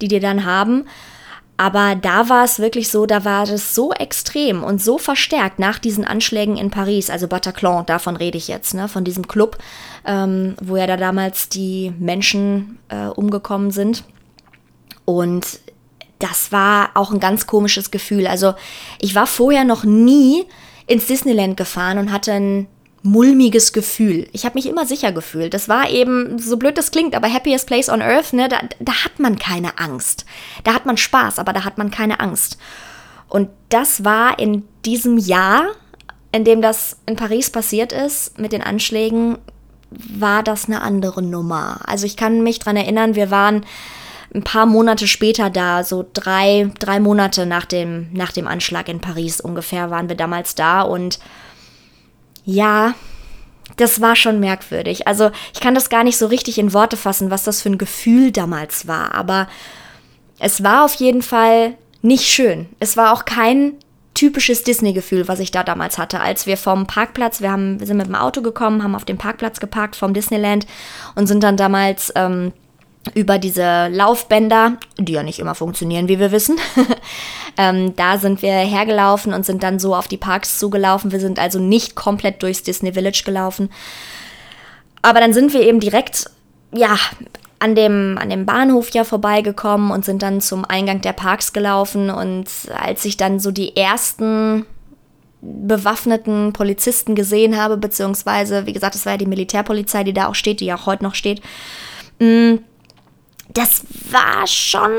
die 0.00 0.08
die 0.08 0.20
dann 0.20 0.44
haben. 0.44 0.86
Aber 1.56 1.94
da 1.94 2.28
war 2.28 2.44
es 2.44 2.58
wirklich 2.58 2.88
so, 2.90 3.06
da 3.06 3.24
war 3.24 3.48
es 3.48 3.74
so 3.76 3.92
extrem 3.92 4.64
und 4.64 4.82
so 4.82 4.98
verstärkt 4.98 5.60
nach 5.60 5.78
diesen 5.78 6.04
Anschlägen 6.04 6.56
in 6.56 6.70
Paris, 6.70 7.10
also 7.10 7.28
Bataclan, 7.28 7.86
davon 7.86 8.16
rede 8.16 8.36
ich 8.36 8.48
jetzt, 8.48 8.74
ne, 8.74 8.88
von 8.88 9.04
diesem 9.04 9.28
Club, 9.28 9.58
ähm, 10.04 10.56
wo 10.60 10.76
ja 10.76 10.88
da 10.88 10.96
damals 10.96 11.48
die 11.48 11.92
Menschen 12.00 12.78
äh, 12.88 13.06
umgekommen 13.06 13.70
sind. 13.70 14.02
Und 15.04 15.60
das 16.18 16.52
war 16.52 16.90
auch 16.94 17.12
ein 17.12 17.20
ganz 17.20 17.46
komisches 17.46 17.90
Gefühl. 17.90 18.26
Also 18.26 18.54
ich 19.00 19.14
war 19.14 19.26
vorher 19.26 19.64
noch 19.64 19.84
nie 19.84 20.44
ins 20.86 21.06
Disneyland 21.06 21.56
gefahren 21.56 21.98
und 21.98 22.12
hatte 22.12 22.32
ein 22.32 22.66
mulmiges 23.02 23.74
Gefühl. 23.74 24.26
Ich 24.32 24.46
habe 24.46 24.54
mich 24.54 24.66
immer 24.66 24.86
sicher 24.86 25.12
gefühlt. 25.12 25.52
Das 25.52 25.68
war 25.68 25.90
eben, 25.90 26.38
so 26.38 26.56
blöd 26.56 26.78
das 26.78 26.90
klingt, 26.90 27.14
aber 27.14 27.30
Happiest 27.30 27.66
Place 27.66 27.90
on 27.90 28.00
Earth, 28.00 28.32
ne, 28.32 28.48
da, 28.48 28.60
da 28.80 29.04
hat 29.04 29.18
man 29.18 29.38
keine 29.38 29.78
Angst. 29.78 30.24
Da 30.64 30.72
hat 30.72 30.86
man 30.86 30.96
Spaß, 30.96 31.38
aber 31.38 31.52
da 31.52 31.64
hat 31.64 31.76
man 31.76 31.90
keine 31.90 32.20
Angst. 32.20 32.56
Und 33.28 33.50
das 33.68 34.04
war 34.04 34.38
in 34.38 34.64
diesem 34.86 35.18
Jahr, 35.18 35.66
in 36.32 36.44
dem 36.44 36.62
das 36.62 36.96
in 37.04 37.16
Paris 37.16 37.50
passiert 37.50 37.92
ist, 37.92 38.38
mit 38.38 38.52
den 38.52 38.62
Anschlägen, 38.62 39.36
war 39.90 40.42
das 40.42 40.66
eine 40.66 40.80
andere 40.80 41.22
Nummer. 41.22 41.80
Also 41.86 42.06
ich 42.06 42.16
kann 42.16 42.42
mich 42.42 42.58
daran 42.58 42.76
erinnern, 42.76 43.14
wir 43.14 43.30
waren 43.30 43.66
ein 44.34 44.42
paar 44.42 44.66
Monate 44.66 45.06
später 45.06 45.48
da, 45.48 45.84
so 45.84 46.04
drei, 46.12 46.70
drei 46.80 46.98
Monate 46.98 47.46
nach 47.46 47.64
dem, 47.64 48.08
nach 48.12 48.32
dem 48.32 48.48
Anschlag 48.48 48.88
in 48.88 49.00
Paris 49.00 49.40
ungefähr, 49.40 49.90
waren 49.90 50.08
wir 50.08 50.16
damals 50.16 50.54
da 50.54 50.82
und 50.82 51.20
ja, 52.44 52.94
das 53.76 54.00
war 54.00 54.16
schon 54.16 54.40
merkwürdig. 54.40 55.06
Also 55.06 55.30
ich 55.52 55.60
kann 55.60 55.74
das 55.74 55.88
gar 55.88 56.04
nicht 56.04 56.18
so 56.18 56.26
richtig 56.26 56.58
in 56.58 56.72
Worte 56.72 56.96
fassen, 56.96 57.30
was 57.30 57.44
das 57.44 57.62
für 57.62 57.70
ein 57.70 57.78
Gefühl 57.78 58.32
damals 58.32 58.88
war, 58.88 59.14
aber 59.14 59.48
es 60.38 60.62
war 60.62 60.84
auf 60.84 60.94
jeden 60.94 61.22
Fall 61.22 61.74
nicht 62.02 62.26
schön. 62.26 62.66
Es 62.80 62.96
war 62.96 63.12
auch 63.12 63.24
kein 63.24 63.74
typisches 64.14 64.62
Disney-Gefühl, 64.62 65.26
was 65.28 65.40
ich 65.40 65.50
da 65.50 65.62
damals 65.64 65.98
hatte, 65.98 66.20
als 66.20 66.46
wir 66.46 66.56
vom 66.56 66.86
Parkplatz, 66.86 67.40
wir, 67.40 67.50
haben, 67.50 67.80
wir 67.80 67.86
sind 67.86 67.96
mit 67.96 68.06
dem 68.06 68.14
Auto 68.14 68.42
gekommen, 68.42 68.82
haben 68.82 68.94
auf 68.94 69.04
dem 69.04 69.18
Parkplatz 69.18 69.58
geparkt 69.58 69.96
vom 69.96 70.14
Disneyland 70.14 70.66
und 71.14 71.26
sind 71.26 71.42
dann 71.42 71.56
damals 71.56 72.12
ähm, 72.14 72.52
über 73.12 73.38
diese 73.38 73.88
Laufbänder, 73.88 74.78
die 74.98 75.12
ja 75.12 75.22
nicht 75.22 75.38
immer 75.38 75.54
funktionieren, 75.54 76.08
wie 76.08 76.18
wir 76.18 76.32
wissen. 76.32 76.56
ähm, 77.58 77.94
da 77.96 78.18
sind 78.18 78.40
wir 78.40 78.52
hergelaufen 78.52 79.34
und 79.34 79.44
sind 79.44 79.62
dann 79.62 79.78
so 79.78 79.94
auf 79.94 80.08
die 80.08 80.16
Parks 80.16 80.58
zugelaufen. 80.58 81.12
Wir 81.12 81.20
sind 81.20 81.38
also 81.38 81.58
nicht 81.58 81.94
komplett 81.94 82.42
durchs 82.42 82.62
Disney 82.62 82.94
Village 82.94 83.22
gelaufen. 83.24 83.68
Aber 85.02 85.20
dann 85.20 85.34
sind 85.34 85.52
wir 85.52 85.60
eben 85.60 85.80
direkt, 85.80 86.30
ja, 86.72 86.96
an 87.58 87.74
dem, 87.74 88.18
an 88.18 88.30
dem 88.30 88.46
Bahnhof 88.46 88.90
ja 88.90 89.04
vorbeigekommen 89.04 89.90
und 89.90 90.04
sind 90.04 90.22
dann 90.22 90.40
zum 90.40 90.64
Eingang 90.64 91.02
der 91.02 91.12
Parks 91.12 91.52
gelaufen. 91.52 92.10
Und 92.10 92.46
als 92.74 93.04
ich 93.04 93.16
dann 93.16 93.38
so 93.38 93.50
die 93.50 93.76
ersten 93.76 94.64
bewaffneten 95.42 96.54
Polizisten 96.54 97.14
gesehen 97.14 97.60
habe, 97.60 97.76
beziehungsweise, 97.76 98.66
wie 98.66 98.72
gesagt, 98.72 98.94
es 98.94 99.04
war 99.04 99.12
ja 99.12 99.18
die 99.18 99.26
Militärpolizei, 99.26 100.04
die 100.04 100.14
da 100.14 100.28
auch 100.28 100.34
steht, 100.34 100.60
die 100.60 100.66
ja 100.66 100.76
auch 100.76 100.86
heute 100.86 101.04
noch 101.04 101.14
steht, 101.14 101.42
mh, 102.18 102.52
mm, 102.52 102.58
das 103.52 103.84
war 104.10 104.46
schon. 104.46 104.92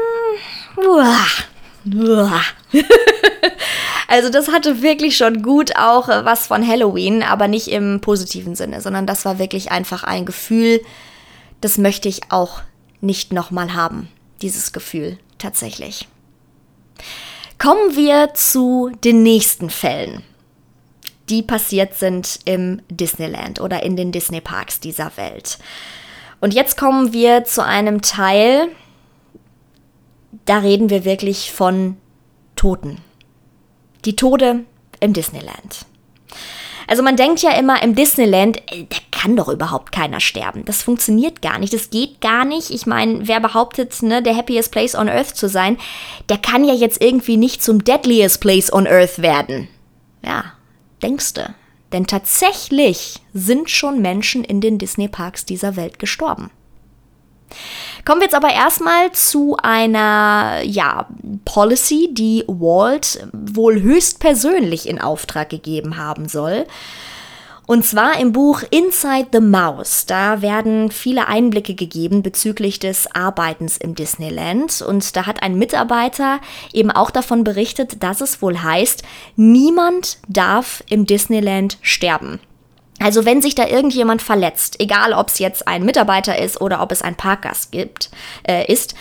also 4.08 4.30
das 4.30 4.50
hatte 4.50 4.82
wirklich 4.82 5.18
schon 5.18 5.44
gut 5.44 5.76
auch 5.76 6.10
äh, 6.10 6.26
was 6.26 6.48
von 6.48 6.68
Halloween, 6.68 7.24
aber 7.24 7.48
nicht 7.48 7.68
im 7.68 8.02
positiven 8.02 8.56
Sinne, 8.56 8.82
sondern 8.82 9.06
das 9.06 9.26
war 9.26 9.40
wirklich 9.40 9.72
einfach 9.72 10.04
ein 10.04 10.26
Gefühl, 10.26 10.82
das 11.62 11.78
möchte 11.78 12.10
ich 12.10 12.32
auch 12.32 12.62
nicht 13.02 13.34
nochmal 13.34 13.74
haben, 13.74 14.10
dieses 14.42 14.74
Gefühl 14.74 15.18
tatsächlich. 15.38 16.08
Kommen 17.58 17.96
wir 17.96 18.34
zu 18.34 18.92
den 19.04 19.24
nächsten 19.24 19.70
Fällen, 19.70 20.24
die 21.30 21.42
passiert 21.42 21.96
sind 21.96 22.40
im 22.46 22.82
Disneyland 22.90 23.62
oder 23.62 23.84
in 23.84 23.96
den 23.96 24.12
Disney 24.12 24.42
Parks 24.42 24.80
dieser 24.80 25.16
Welt. 25.18 25.58
Und 26.40 26.54
jetzt 26.54 26.78
kommen 26.78 27.14
wir 27.14 27.44
zu 27.44 27.64
einem 27.64 28.02
Teil, 28.02 28.68
da 30.46 30.60
reden 30.60 30.90
wir 30.90 31.06
wirklich 31.06 31.52
von 31.52 31.98
Toten. 32.56 33.00
Die 34.06 34.16
Tode 34.16 34.66
im 35.00 35.14
Disneyland. 35.14 35.86
Also 36.88 37.02
man 37.02 37.16
denkt 37.16 37.42
ja 37.42 37.52
immer 37.52 37.82
im 37.82 37.96
Disneyland, 37.96 38.58
äh, 38.72 38.86
da 38.88 38.98
kann 39.12 39.36
doch 39.36 39.50
überhaupt 39.50 39.92
keiner 39.92 40.20
sterben. 40.20 40.66
Das 40.66 40.84
funktioniert 40.84 41.42
gar 41.42 41.58
nicht, 41.58 41.74
das 41.74 41.90
geht 41.90 42.22
gar 42.22 42.46
nicht. 42.46 42.70
Ich 42.70 42.86
meine, 42.86 43.28
wer 43.28 43.40
behauptet, 43.40 44.04
ne, 44.04 44.22
der 44.22 44.36
happiest 44.36 44.72
place 44.72 44.96
on 44.96 45.10
earth 45.10 45.36
zu 45.36 45.50
sein, 45.50 45.78
der 46.30 46.38
kann 46.38 46.64
ja 46.64 46.74
jetzt 46.74 47.02
irgendwie 47.02 47.38
nicht 47.38 47.64
zum 47.64 47.84
deadliest 47.84 48.40
place 48.40 48.72
on 48.72 48.88
earth 48.88 49.22
werden. 49.22 49.68
Ja, 50.24 50.54
denkste. 51.02 51.56
Denn 51.96 52.08
tatsächlich 52.08 53.22
sind 53.34 53.70
schon 53.70 54.02
Menschen 54.02 54.44
in 54.44 54.60
den 54.60 54.78
Disney-Parks 54.78 55.46
dieser 55.46 55.78
Welt 55.78 55.98
gestorben. 55.98 56.52
Kommen 58.04 58.20
wir 58.20 58.26
jetzt 58.26 58.36
aber 58.36 58.52
erstmal 58.52 59.14
zu 59.14 59.56
einer 59.64 60.60
ja, 60.64 61.08
Policy, 61.46 62.10
die 62.12 62.44
Walt 62.48 63.26
wohl 63.32 63.82
höchstpersönlich 63.82 64.90
in 64.90 65.00
Auftrag 65.00 65.48
gegeben 65.50 65.96
haben 65.96 66.28
soll. 66.28 66.66
Und 67.68 67.84
zwar 67.84 68.20
im 68.20 68.32
Buch 68.32 68.62
Inside 68.70 69.28
the 69.34 69.40
Mouse. 69.40 70.06
Da 70.06 70.42
werden 70.42 70.92
viele 70.92 71.28
Einblicke 71.28 71.74
gegeben 71.74 72.22
bezüglich 72.22 72.80
des 72.80 73.08
Arbeitens 73.16 73.78
im 73.78 73.96
Disneyland. 73.96 74.82
Und 74.82 75.16
da 75.16 75.26
hat 75.26 75.42
ein 75.42 75.58
Mitarbeiter 75.58 76.40
eben 76.74 76.92
auch 76.92 77.10
davon 77.10 77.44
berichtet, 77.44 78.04
dass 78.04 78.22
es 78.22 78.42
wohl 78.42 78.62
heißt, 78.62 79.04
niemand 79.36 80.20
darf 80.28 80.84
im 80.90 81.06
Disneyland 81.06 81.78
sterben. 81.82 82.40
Also 83.00 83.26
wenn 83.26 83.42
sich 83.42 83.56
da 83.56 83.68
irgendjemand 83.68 84.22
verletzt, 84.22 84.80
egal 84.80 85.14
ob 85.14 85.28
es 85.28 85.40
jetzt 85.40 85.68
ein 85.68 85.84
Mitarbeiter 85.84 86.38
ist 86.38 86.62
oder 86.62 86.82
ob 86.82 86.92
es 86.92 87.02
ein 87.02 87.16
Parkgast 87.16 87.72
gibt, 87.72 88.10
äh, 88.48 88.72
ist, 88.72 88.96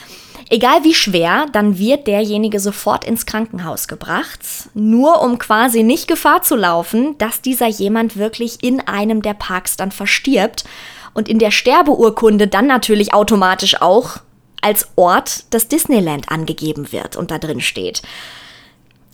Egal 0.51 0.85
wie 0.85 0.95
schwer, 0.95 1.47
dann 1.53 1.79
wird 1.79 2.07
derjenige 2.07 2.61
sofort 2.61 3.05
ins 3.05 3.25
Krankenhaus 3.25 3.89
gebracht, 3.89 4.41
nur 4.75 5.23
um 5.23 5.39
quasi 5.39 5.83
nicht 5.83 6.07
Gefahr 6.07 6.43
zu 6.43 6.55
laufen, 6.55 7.17
dass 7.19 7.41
dieser 7.41 7.67
jemand 7.67 8.17
wirklich 8.17 8.63
in 8.63 8.81
einem 8.81 9.23
der 9.23 9.35
Parks 9.35 9.77
dann 9.77 9.91
verstirbt 9.91 10.65
und 11.15 11.29
in 11.29 11.39
der 11.39 11.51
Sterbeurkunde 11.51 12.47
dann 12.47 12.67
natürlich 12.67 13.15
automatisch 13.15 13.81
auch 13.81 14.19
als 14.61 14.89
Ort 14.97 15.45
das 15.51 15.69
Disneyland 15.69 16.31
angegeben 16.31 16.93
wird 16.93 17.17
und 17.17 17.31
da 17.31 17.39
drin 17.39 17.61
steht. 17.61 18.03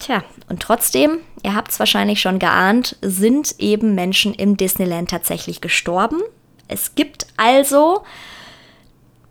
Tja, 0.00 0.24
und 0.48 0.60
trotzdem, 0.60 1.18
ihr 1.42 1.54
habt 1.54 1.70
es 1.70 1.78
wahrscheinlich 1.78 2.20
schon 2.20 2.38
geahnt, 2.38 2.96
sind 3.02 3.56
eben 3.58 3.94
Menschen 3.94 4.32
im 4.34 4.56
Disneyland 4.56 5.10
tatsächlich 5.10 5.60
gestorben. 5.60 6.20
Es 6.68 6.94
gibt 6.94 7.26
also 7.36 8.02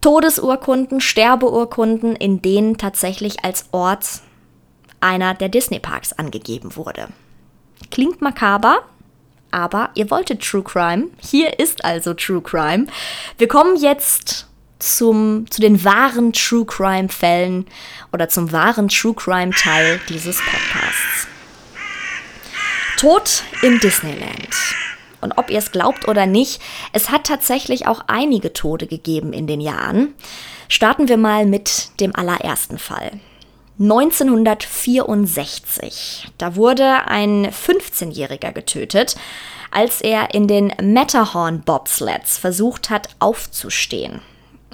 Todesurkunden, 0.02 1.02
Sterbeurkunden, 1.02 2.16
in 2.16 2.42
denen 2.42 2.78
tatsächlich 2.78 3.44
als 3.44 3.66
Ort 3.72 4.06
einer 5.02 5.34
der 5.34 5.50
Disney-Parks 5.50 6.14
angegeben 6.14 6.76
wurde. 6.76 7.08
Klingt 7.92 8.22
makaber, 8.22 8.84
aber 9.52 9.90
ihr 9.96 10.10
wolltet 10.12 10.44
True 10.44 10.64
Crime. 10.64 11.08
Hier 11.20 11.60
ist 11.60 11.84
also 11.84 12.14
True 12.14 12.42
Crime. 12.42 12.88
Wir 13.38 13.48
kommen 13.48 13.76
jetzt 13.78 14.48
zum, 14.80 15.46
zu 15.50 15.62
den 15.62 15.84
wahren 15.84 16.34
True 16.34 16.66
Crime-Fällen 16.66 17.66
oder 18.14 18.30
zum 18.30 18.52
wahren 18.52 18.88
True 18.88 19.14
Crime-Teil 19.14 20.00
dieses 20.08 20.38
Podcasts. 20.38 21.28
Tod 22.98 23.44
im 23.62 23.80
Disneyland. 23.80 24.50
Und 25.22 25.38
ob 25.38 25.50
ihr 25.50 25.60
es 25.60 25.72
glaubt 25.72 26.08
oder 26.08 26.26
nicht, 26.26 26.62
es 26.94 27.10
hat 27.10 27.26
tatsächlich 27.26 27.88
auch 27.88 28.04
einige 28.08 28.54
Tode 28.54 28.88
gegeben 28.88 29.34
in 29.34 29.48
den 29.48 29.62
Jahren. 29.62 30.14
Starten 30.68 31.08
wir 31.08 31.18
mal 31.18 31.46
mit 31.46 31.90
dem 32.00 32.16
allerersten 32.16 32.78
Fall. 32.78 33.12
1964. 33.80 36.28
Da 36.38 36.56
wurde 36.56 37.08
ein 37.08 37.48
15-Jähriger 37.48 38.52
getötet, 38.52 39.16
als 39.72 40.02
er 40.02 40.34
in 40.34 40.48
den 40.48 40.74
Matterhorn 40.82 41.62
Bobsleds 41.62 42.38
versucht 42.38 42.90
hat 42.90 43.10
aufzustehen. 43.20 44.22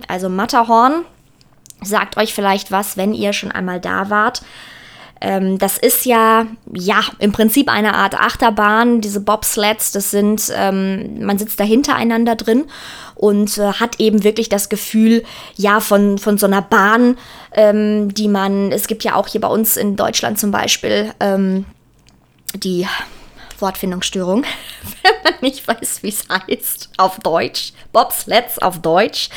Also 0.08 0.28
Matterhorn 0.28 1.06
sagt 1.82 2.18
euch 2.18 2.34
vielleicht 2.34 2.72
was, 2.72 2.98
wenn 2.98 3.14
ihr 3.14 3.34
schon 3.34 3.52
einmal 3.52 3.80
da 3.80 4.10
wart. 4.10 4.42
Ähm, 5.22 5.58
das 5.58 5.78
ist 5.78 6.06
ja, 6.06 6.46
ja, 6.74 7.00
im 7.20 7.32
Prinzip 7.32 7.70
eine 7.70 7.96
Art 7.96 8.20
Achterbahn. 8.20 9.02
Diese 9.02 9.22
Bobsleds, 9.22 9.92
das 9.92 10.12
sind, 10.12 10.52
ähm, 10.56 11.26
man 11.26 11.38
sitzt 11.38 11.60
da 11.60 11.64
hintereinander 11.64 12.36
drin 12.36 12.66
und 13.16 13.58
äh, 13.58 13.74
hat 13.74 14.00
eben 14.00 14.24
wirklich 14.24 14.50
das 14.50 14.70
Gefühl, 14.70 15.24
ja, 15.56 15.80
von, 15.80 16.18
von 16.18 16.38
so 16.38 16.46
einer 16.46 16.62
Bahn, 16.62 17.18
ähm, 17.54 18.14
die 18.14 18.28
man, 18.28 18.72
es 18.72 18.88
gibt 18.88 19.04
ja 19.04 19.16
auch 19.16 19.28
hier 19.28 19.42
bei 19.42 19.48
uns 19.48 19.78
in 19.78 19.96
Deutschland 19.96 20.38
zum 20.38 20.52
Beispiel, 20.52 21.12
ähm, 21.20 21.66
die 22.54 22.88
Wortfindungsstörung, 23.62 24.44
wenn 25.04 25.14
man 25.24 25.34
nicht 25.42 25.68
weiß, 25.68 26.04
wie 26.04 26.10
es 26.10 26.28
heißt 26.30 26.90
auf 26.98 27.20
Deutsch. 27.20 27.74
Bobsleds 27.92 28.60
auf 28.60 28.80
Deutsch. 28.82 29.30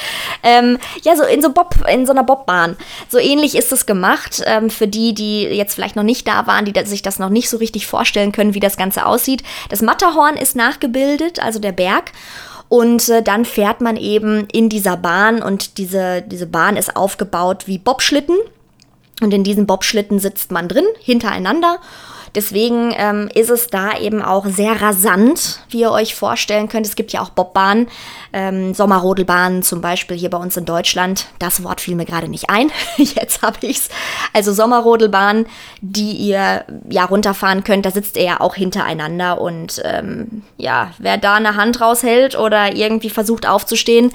Ähm, 0.42 0.78
ja, 1.02 1.16
so 1.16 1.22
in 1.22 1.40
so 1.40 1.52
Bob, 1.52 1.76
in 1.88 2.07
so 2.07 2.12
einer 2.12 2.24
Bobbahn. 2.24 2.76
So 3.09 3.18
ähnlich 3.18 3.54
ist 3.57 3.70
es 3.70 3.87
gemacht. 3.87 4.42
Ähm, 4.46 4.68
für 4.68 4.88
die, 4.88 5.14
die 5.14 5.42
jetzt 5.42 5.74
vielleicht 5.74 5.94
noch 5.94 6.02
nicht 6.02 6.26
da 6.26 6.46
waren, 6.46 6.64
die 6.64 6.87
sich 6.87 7.02
das 7.02 7.18
noch 7.18 7.28
nicht 7.28 7.48
so 7.48 7.59
richtig 7.59 7.87
vorstellen 7.87 8.33
können, 8.33 8.54
wie 8.54 8.61
das 8.61 8.76
Ganze 8.76 9.07
aussieht. 9.07 9.44
Das 9.68 9.81
Matterhorn 9.81 10.37
ist 10.37 10.57
nachgebildet, 10.57 11.40
also 11.40 11.61
der 11.61 11.72
Berg. 11.72 12.12
Und 12.68 13.09
äh, 13.09 13.22
dann 13.22 13.44
fährt 13.44 13.81
man 13.81 13.96
eben 13.96 14.46
in 14.52 14.68
dieser 14.68 14.96
Bahn 14.96 15.42
und 15.42 15.78
diese, 15.78 16.22
diese 16.22 16.46
Bahn 16.46 16.76
ist 16.76 16.96
aufgebaut 16.96 17.66
wie 17.66 17.78
Bobschlitten. 17.78 18.37
Und 19.20 19.35
in 19.35 19.42
diesen 19.42 19.66
Bobschlitten 19.66 20.18
sitzt 20.18 20.52
man 20.52 20.68
drin, 20.68 20.87
hintereinander. 21.00 21.78
Deswegen 22.34 22.92
ähm, 22.96 23.28
ist 23.34 23.50
es 23.50 23.68
da 23.68 23.98
eben 23.98 24.22
auch 24.22 24.46
sehr 24.46 24.80
rasant, 24.80 25.60
wie 25.70 25.80
ihr 25.80 25.90
euch 25.90 26.14
vorstellen 26.14 26.68
könnt. 26.68 26.86
Es 26.86 26.96
gibt 26.96 27.12
ja 27.12 27.22
auch 27.22 27.30
Bobbahnen, 27.30 27.88
ähm, 28.32 28.74
Sommerrodelbahnen 28.74 29.62
zum 29.62 29.80
Beispiel 29.80 30.16
hier 30.16 30.30
bei 30.30 30.38
uns 30.38 30.56
in 30.56 30.64
Deutschland. 30.64 31.26
Das 31.38 31.62
Wort 31.62 31.80
fiel 31.80 31.94
mir 31.94 32.04
gerade 32.04 32.28
nicht 32.28 32.50
ein. 32.50 32.70
Jetzt 32.96 33.42
habe 33.42 33.58
ich 33.62 33.78
es. 33.78 33.88
Also 34.32 34.52
Sommerrodelbahnen, 34.52 35.46
die 35.80 36.12
ihr 36.12 36.64
ja 36.88 37.04
runterfahren 37.04 37.64
könnt, 37.64 37.86
da 37.86 37.90
sitzt 37.90 38.16
ihr 38.16 38.24
ja 38.24 38.40
auch 38.40 38.54
hintereinander. 38.54 39.40
Und 39.40 39.80
ähm, 39.84 40.42
ja, 40.56 40.92
wer 40.98 41.16
da 41.16 41.34
eine 41.34 41.56
Hand 41.56 41.80
raushält 41.80 42.38
oder 42.38 42.74
irgendwie 42.74 43.10
versucht 43.10 43.46
aufzustehen, 43.46 44.12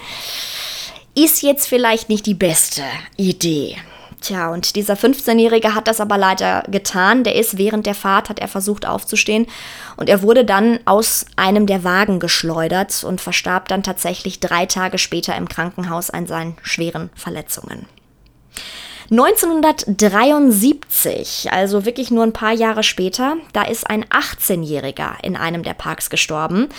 ist 1.15 1.43
jetzt 1.43 1.67
vielleicht 1.67 2.09
nicht 2.09 2.25
die 2.25 2.33
beste 2.33 2.81
Idee. 3.17 3.77
Tja, 4.23 4.53
und 4.53 4.77
dieser 4.77 4.93
15-Jährige 4.93 5.75
hat 5.75 5.89
das 5.89 5.99
aber 5.99 6.17
leider 6.17 6.63
getan. 6.69 7.25
Der 7.25 7.35
ist 7.35 7.57
während 7.57 7.85
der 7.85 7.93
Fahrt, 7.93 8.29
hat 8.29 8.39
er 8.39 8.47
versucht 8.47 8.85
aufzustehen 8.85 9.47
und 9.97 10.09
er 10.09 10.21
wurde 10.21 10.45
dann 10.45 10.79
aus 10.85 11.25
einem 11.35 11.67
der 11.67 11.83
Wagen 11.83 12.21
geschleudert 12.21 13.03
und 13.03 13.19
verstarb 13.19 13.67
dann 13.67 13.83
tatsächlich 13.83 14.39
drei 14.39 14.65
Tage 14.65 14.97
später 14.97 15.35
im 15.35 15.49
Krankenhaus 15.49 16.09
an 16.09 16.25
seinen 16.25 16.55
schweren 16.61 17.09
Verletzungen. 17.15 17.85
1973, 19.11 21.51
also 21.51 21.85
wirklich 21.85 22.09
nur 22.11 22.23
ein 22.23 22.33
paar 22.33 22.53
Jahre 22.53 22.83
später, 22.83 23.37
da 23.53 23.63
ist 23.63 23.89
ein 23.89 24.05
18-Jähriger 24.05 25.15
in 25.21 25.35
einem 25.35 25.63
der 25.63 25.73
Parks 25.73 26.09
gestorben. 26.09 26.69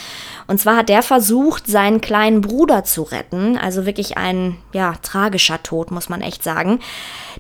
Und 0.47 0.61
zwar 0.61 0.77
hat 0.77 0.89
der 0.89 1.03
versucht, 1.03 1.67
seinen 1.67 2.01
kleinen 2.01 2.41
Bruder 2.41 2.85
zu 2.85 3.03
retten. 3.03 3.59
Also 3.59 3.87
wirklich 3.87 4.17
ein, 4.17 4.57
ja, 4.73 4.95
tragischer 5.03 5.63
Tod, 5.63 5.91
muss 5.91 6.09
man 6.09 6.23
echt 6.23 6.43
sagen. 6.43 6.81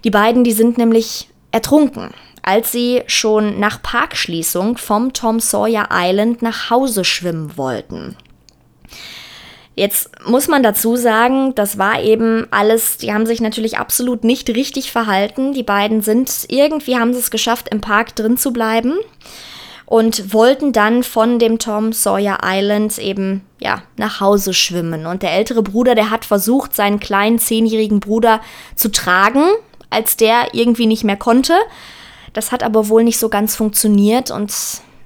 Die 0.04 0.10
beiden, 0.10 0.44
die 0.44 0.52
sind 0.52 0.78
nämlich 0.78 1.28
ertrunken, 1.50 2.10
als 2.42 2.72
sie 2.72 3.02
schon 3.06 3.60
nach 3.60 3.82
Parkschließung 3.82 4.76
vom 4.76 5.12
Tom 5.12 5.40
Sawyer 5.40 5.88
Island 5.90 6.42
nach 6.42 6.70
Hause 6.70 7.04
schwimmen 7.04 7.56
wollten. 7.56 8.16
Jetzt 9.76 10.10
muss 10.26 10.46
man 10.46 10.62
dazu 10.62 10.94
sagen, 10.94 11.54
das 11.56 11.78
war 11.78 12.00
eben 12.00 12.46
alles, 12.52 12.96
die 12.96 13.12
haben 13.12 13.26
sich 13.26 13.40
natürlich 13.40 13.76
absolut 13.76 14.22
nicht 14.22 14.48
richtig 14.50 14.92
verhalten. 14.92 15.52
Die 15.52 15.64
beiden 15.64 16.00
sind, 16.00 16.46
irgendwie 16.48 16.96
haben 16.96 17.12
sie 17.12 17.18
es 17.18 17.32
geschafft, 17.32 17.68
im 17.70 17.80
Park 17.80 18.14
drin 18.14 18.36
zu 18.36 18.52
bleiben 18.52 18.94
und 19.86 20.32
wollten 20.32 20.72
dann 20.72 21.02
von 21.02 21.38
dem 21.38 21.58
Tom 21.58 21.92
Sawyer 21.92 22.38
Island 22.44 22.98
eben, 22.98 23.42
ja, 23.58 23.82
nach 23.96 24.20
Hause 24.20 24.54
schwimmen. 24.54 25.06
Und 25.06 25.22
der 25.22 25.32
ältere 25.32 25.62
Bruder, 25.62 25.94
der 25.94 26.10
hat 26.10 26.24
versucht, 26.24 26.74
seinen 26.74 27.00
kleinen 27.00 27.38
zehnjährigen 27.38 28.00
Bruder 28.00 28.40
zu 28.76 28.90
tragen, 28.90 29.44
als 29.90 30.16
der 30.16 30.54
irgendwie 30.54 30.86
nicht 30.86 31.04
mehr 31.04 31.16
konnte. 31.16 31.54
Das 32.32 32.52
hat 32.52 32.62
aber 32.62 32.88
wohl 32.88 33.04
nicht 33.04 33.18
so 33.18 33.28
ganz 33.28 33.56
funktioniert 33.56 34.30
und 34.30 34.52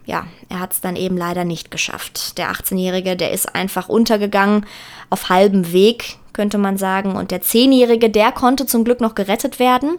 ja, 0.09 0.27
er 0.49 0.59
hat 0.61 0.73
es 0.73 0.81
dann 0.81 0.97
eben 0.97 1.19
leider 1.19 1.45
nicht 1.45 1.71
geschafft. 1.71 2.39
Der 2.39 2.51
18-Jährige, 2.51 3.15
der 3.15 3.31
ist 3.31 3.55
einfach 3.55 3.91
untergegangen, 3.91 4.65
auf 5.11 5.29
halbem 5.29 5.71
Weg, 5.71 6.17
könnte 6.33 6.57
man 6.57 6.79
sagen. 6.79 7.15
Und 7.15 7.31
der 7.31 7.43
10-Jährige, 7.43 8.09
der 8.09 8.33
konnte 8.33 8.65
zum 8.65 8.85
Glück 8.85 9.03
noch 9.03 9.15
gerettet 9.15 9.59
werden. 9.59 9.99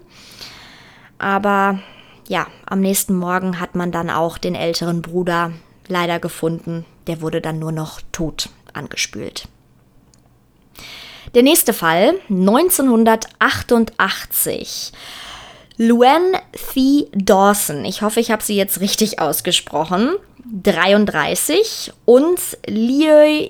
Aber 1.19 1.77
ja, 2.27 2.47
am 2.65 2.79
nächsten 2.79 3.13
Morgen 3.13 3.59
hat 3.59 3.75
man 3.75 3.91
dann 3.91 4.09
auch 4.09 4.39
den 4.39 4.55
älteren 4.55 5.03
Bruder 5.03 5.51
leider 5.87 6.17
gefunden. 6.17 6.87
Der 7.05 7.21
wurde 7.21 7.39
dann 7.39 7.59
nur 7.59 7.71
noch 7.71 8.01
tot 8.11 8.49
angespült. 8.73 9.47
Der 11.35 11.43
nächste 11.43 11.73
Fall, 11.73 12.15
1988. 12.29 14.91
Luan 15.81 16.33
Thi 16.51 17.07
Dawson, 17.13 17.85
ich 17.85 18.01
hoffe, 18.01 18.19
ich 18.19 18.31
habe 18.31 18.43
sie 18.43 18.57
jetzt 18.57 18.81
richtig 18.81 19.19
ausgesprochen, 19.19 20.09
33 20.61 21.93
und 22.03 22.37
Liu 22.67 23.47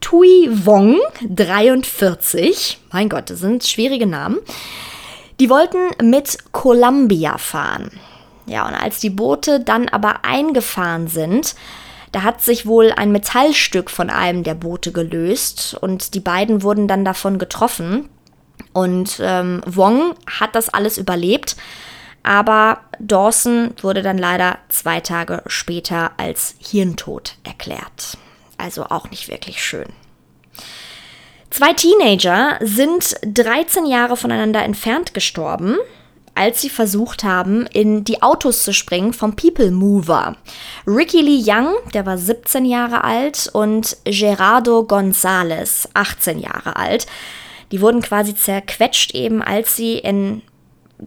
Tui 0.00 0.48
Wong, 0.50 0.98
43. 1.28 2.80
Mein 2.90 3.08
Gott, 3.08 3.30
das 3.30 3.38
sind 3.38 3.64
schwierige 3.64 4.08
Namen. 4.08 4.38
Die 5.38 5.48
wollten 5.50 5.78
mit 6.02 6.38
Columbia 6.50 7.38
fahren. 7.38 7.92
Ja, 8.46 8.66
und 8.66 8.74
als 8.74 8.98
die 8.98 9.10
Boote 9.10 9.60
dann 9.60 9.88
aber 9.88 10.24
eingefahren 10.24 11.06
sind, 11.06 11.54
da 12.10 12.24
hat 12.24 12.42
sich 12.42 12.66
wohl 12.66 12.90
ein 12.90 13.12
Metallstück 13.12 13.88
von 13.88 14.10
einem 14.10 14.42
der 14.42 14.54
Boote 14.54 14.90
gelöst 14.90 15.76
und 15.80 16.14
die 16.14 16.20
beiden 16.20 16.64
wurden 16.64 16.88
dann 16.88 17.04
davon 17.04 17.38
getroffen. 17.38 18.08
Und 18.72 19.18
ähm, 19.20 19.62
Wong 19.66 20.14
hat 20.26 20.54
das 20.54 20.68
alles 20.68 20.98
überlebt, 20.98 21.56
aber 22.22 22.80
Dawson 22.98 23.74
wurde 23.80 24.02
dann 24.02 24.18
leider 24.18 24.58
zwei 24.68 25.00
Tage 25.00 25.42
später 25.46 26.12
als 26.16 26.54
Hirntod 26.58 27.36
erklärt. 27.44 28.18
Also 28.58 28.84
auch 28.84 29.10
nicht 29.10 29.28
wirklich 29.28 29.62
schön. 29.62 29.86
Zwei 31.50 31.72
Teenager 31.72 32.58
sind 32.60 33.16
13 33.22 33.86
Jahre 33.86 34.16
voneinander 34.16 34.62
entfernt 34.62 35.14
gestorben, 35.14 35.76
als 36.34 36.60
sie 36.60 36.68
versucht 36.68 37.24
haben, 37.24 37.66
in 37.66 38.04
die 38.04 38.22
Autos 38.22 38.62
zu 38.62 38.72
springen 38.72 39.12
vom 39.12 39.34
People 39.34 39.70
Mover. 39.70 40.36
Ricky 40.86 41.20
Lee 41.20 41.42
Young, 41.44 41.74
der 41.94 42.06
war 42.06 42.16
17 42.16 42.64
Jahre 42.64 43.02
alt, 43.02 43.50
und 43.52 43.96
Gerardo 44.04 44.84
Gonzalez, 44.84 45.88
18 45.94 46.38
Jahre 46.38 46.76
alt. 46.76 47.06
Die 47.72 47.80
wurden 47.80 48.00
quasi 48.02 48.34
zerquetscht 48.34 49.14
eben, 49.14 49.42
als 49.42 49.76
sie 49.76 49.98
in, 49.98 50.42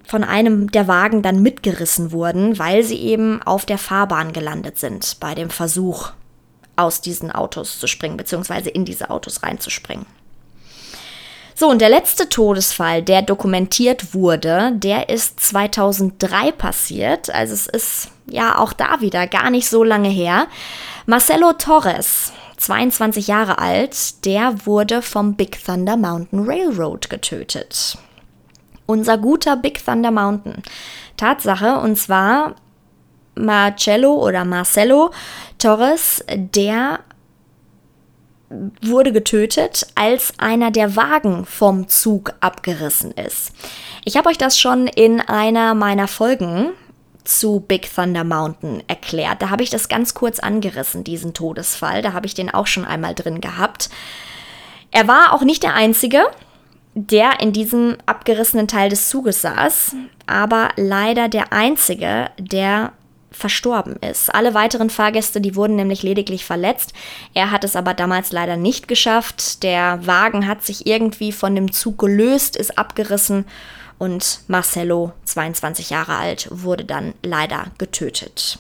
von 0.06 0.24
einem 0.24 0.72
der 0.72 0.88
Wagen 0.88 1.22
dann 1.22 1.42
mitgerissen 1.42 2.12
wurden, 2.12 2.60
weil 2.60 2.84
sie 2.84 3.00
eben 3.00 3.42
auf 3.44 3.66
der 3.66 3.78
Fahrbahn 3.78 4.34
gelandet 4.34 4.78
sind 4.78 5.18
bei 5.20 5.36
dem 5.36 5.50
Versuch, 5.50 6.12
aus 6.76 7.02
diesen 7.02 7.32
Autos 7.32 7.80
zu 7.80 7.88
springen, 7.88 8.18
beziehungsweise 8.18 8.70
in 8.70 8.86
diese 8.86 9.10
Autos 9.10 9.44
reinzuspringen. 9.44 10.06
So, 11.62 11.70
und 11.70 11.80
der 11.80 11.90
letzte 11.90 12.28
Todesfall, 12.28 13.04
der 13.04 13.22
dokumentiert 13.22 14.16
wurde, 14.16 14.72
der 14.74 15.10
ist 15.10 15.40
2003 15.42 16.54
passiert. 16.54 17.30
Also 17.30 17.54
es 17.54 17.68
ist 17.68 18.10
ja 18.26 18.58
auch 18.58 18.74
da 18.74 19.02
wieder 19.02 19.28
gar 19.28 19.52
nicht 19.52 19.70
so 19.70 19.84
lange 19.84 20.10
her. 20.10 20.48
Marcelo 21.06 21.54
Torres 21.54 22.34
22 22.62 23.28
Jahre 23.28 23.58
alt, 23.58 24.24
der 24.26 24.66
wurde 24.66 25.02
vom 25.02 25.36
Big 25.36 25.64
Thunder 25.66 25.98
Mountain 25.98 26.46
Railroad 26.46 27.10
getötet. 27.10 27.98
Unser 28.86 29.18
guter 29.18 29.56
Big 29.56 29.84
Thunder 29.84 30.12
Mountain. 30.12 30.62
Tatsache, 31.18 31.80
und 31.80 31.98
zwar 31.98 32.56
Marcello 33.36 34.14
oder 34.14 34.46
Marcelo 34.46 35.12
Torres, 35.58 36.24
der 36.28 37.00
wurde 38.82 39.12
getötet, 39.12 39.88
als 39.96 40.34
einer 40.38 40.72
der 40.72 40.96
Wagen 40.96 41.46
vom 41.46 41.88
Zug 41.88 42.34
abgerissen 42.42 43.12
ist. 43.12 43.54
Ich 44.04 44.18
habe 44.18 44.30
euch 44.30 44.38
das 44.38 44.60
schon 44.60 44.88
in 44.88 45.22
einer 45.22 45.74
meiner 45.74 46.08
Folgen 46.08 46.74
zu 47.24 47.60
Big 47.60 47.94
Thunder 47.94 48.24
Mountain 48.24 48.84
erklärt. 48.88 49.42
Da 49.42 49.50
habe 49.50 49.64
ich 49.64 49.70
das 49.70 49.90
ganz 49.90 50.14
kurz 50.14 50.40
angerissen, 50.40 51.04
diesen 51.04 51.34
Todesfall. 51.34 52.02
Da 52.02 52.14
habe 52.14 52.26
ich 52.26 52.34
den 52.34 52.54
auch 52.54 52.68
schon 52.68 52.86
einmal 52.86 53.16
drin 53.16 53.42
gehabt. 53.42 53.90
Er 54.92 55.08
war 55.08 55.34
auch 55.34 55.42
nicht 55.42 55.64
der 55.64 55.74
Einzige, 55.74 56.24
der 56.94 57.40
in 57.40 57.54
diesem 57.54 57.98
abgerissenen 58.06 58.68
Teil 58.68 58.90
des 58.90 59.10
Zuges 59.10 59.42
saß, 59.42 59.96
aber 60.28 60.70
leider 60.76 61.30
der 61.30 61.54
Einzige, 61.54 62.30
der 62.38 62.92
verstorben 63.32 63.96
ist. 63.98 64.34
Alle 64.34 64.54
weiteren 64.54 64.90
Fahrgäste, 64.90 65.40
die 65.40 65.56
wurden 65.56 65.78
nämlich 65.78 66.04
lediglich 66.04 66.44
verletzt. 66.44 66.94
Er 67.34 67.52
hat 67.52 67.64
es 67.64 67.78
aber 67.78 67.94
damals 67.94 68.34
leider 68.34 68.58
nicht 68.58 68.90
geschafft. 68.90 69.64
Der 69.64 70.06
Wagen 70.06 70.48
hat 70.48 70.64
sich 70.64 70.86
irgendwie 70.86 71.32
von 71.32 71.56
dem 71.56 71.72
Zug 71.72 71.98
gelöst, 71.98 72.58
ist 72.58 72.78
abgerissen 72.78 73.46
und 74.02 74.40
Marcello, 74.48 75.12
22 75.26 75.92
Jahre 75.92 76.16
alt, 76.16 76.48
wurde 76.50 76.86
dann 76.86 77.14
leider 77.22 77.68
getötet. 77.78 78.58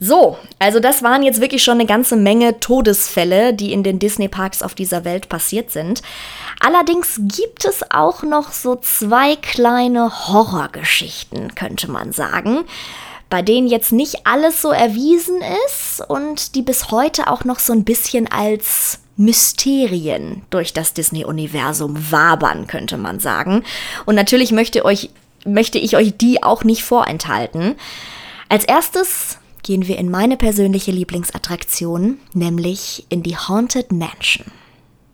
So, 0.00 0.38
also 0.58 0.80
das 0.80 1.02
waren 1.02 1.22
jetzt 1.22 1.42
wirklich 1.42 1.62
schon 1.62 1.74
eine 1.74 1.84
ganze 1.84 2.16
Menge 2.16 2.58
Todesfälle, 2.58 3.52
die 3.52 3.74
in 3.74 3.82
den 3.82 3.98
Disney-Parks 3.98 4.62
auf 4.62 4.74
dieser 4.74 5.04
Welt 5.04 5.28
passiert 5.28 5.70
sind. 5.70 6.00
Allerdings 6.58 7.20
gibt 7.36 7.66
es 7.66 7.82
auch 7.90 8.22
noch 8.22 8.50
so 8.52 8.76
zwei 8.76 9.36
kleine 9.36 10.26
Horrorgeschichten, 10.28 11.54
könnte 11.54 11.90
man 11.90 12.12
sagen, 12.12 12.64
bei 13.28 13.42
denen 13.42 13.68
jetzt 13.68 13.92
nicht 13.92 14.26
alles 14.26 14.62
so 14.62 14.70
erwiesen 14.70 15.42
ist 15.66 16.02
und 16.08 16.54
die 16.54 16.62
bis 16.62 16.90
heute 16.90 17.26
auch 17.26 17.44
noch 17.44 17.58
so 17.58 17.74
ein 17.74 17.84
bisschen 17.84 18.26
als 18.30 19.00
Mysterien 19.16 20.42
durch 20.50 20.72
das 20.72 20.94
Disney-Universum 20.94 22.10
wabern, 22.10 22.66
könnte 22.66 22.98
man 22.98 23.20
sagen. 23.20 23.64
Und 24.04 24.14
natürlich 24.14 24.52
möchte, 24.52 24.84
euch, 24.84 25.10
möchte 25.44 25.78
ich 25.78 25.96
euch 25.96 26.16
die 26.16 26.42
auch 26.42 26.64
nicht 26.64 26.84
vorenthalten. 26.84 27.76
Als 28.48 28.64
erstes 28.64 29.38
gehen 29.62 29.88
wir 29.88 29.98
in 29.98 30.10
meine 30.10 30.36
persönliche 30.36 30.92
Lieblingsattraktion, 30.92 32.18
nämlich 32.34 33.06
in 33.08 33.22
die 33.22 33.36
Haunted 33.36 33.90
Mansion. 33.90 34.46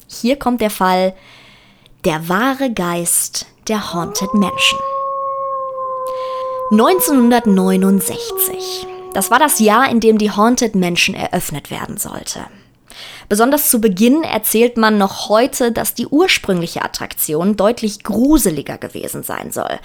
Hier 0.08 0.36
kommt 0.36 0.60
der 0.60 0.70
Fall 0.70 1.14
Der 2.04 2.28
wahre 2.28 2.72
Geist 2.72 3.46
der 3.68 3.94
Haunted 3.94 4.34
Mansion. 4.34 4.80
1969. 6.72 8.86
Das 9.14 9.30
war 9.30 9.38
das 9.38 9.60
Jahr, 9.60 9.88
in 9.90 10.00
dem 10.00 10.18
die 10.18 10.30
Haunted 10.30 10.74
Mansion 10.74 11.14
eröffnet 11.14 11.70
werden 11.70 11.98
sollte. 11.98 12.46
Besonders 13.32 13.70
zu 13.70 13.80
Beginn 13.80 14.24
erzählt 14.24 14.76
man 14.76 14.98
noch 14.98 15.30
heute, 15.30 15.72
dass 15.72 15.94
die 15.94 16.06
ursprüngliche 16.06 16.84
Attraktion 16.84 17.56
deutlich 17.56 18.02
gruseliger 18.04 18.76
gewesen 18.76 19.22
sein 19.22 19.52
soll. 19.52 19.80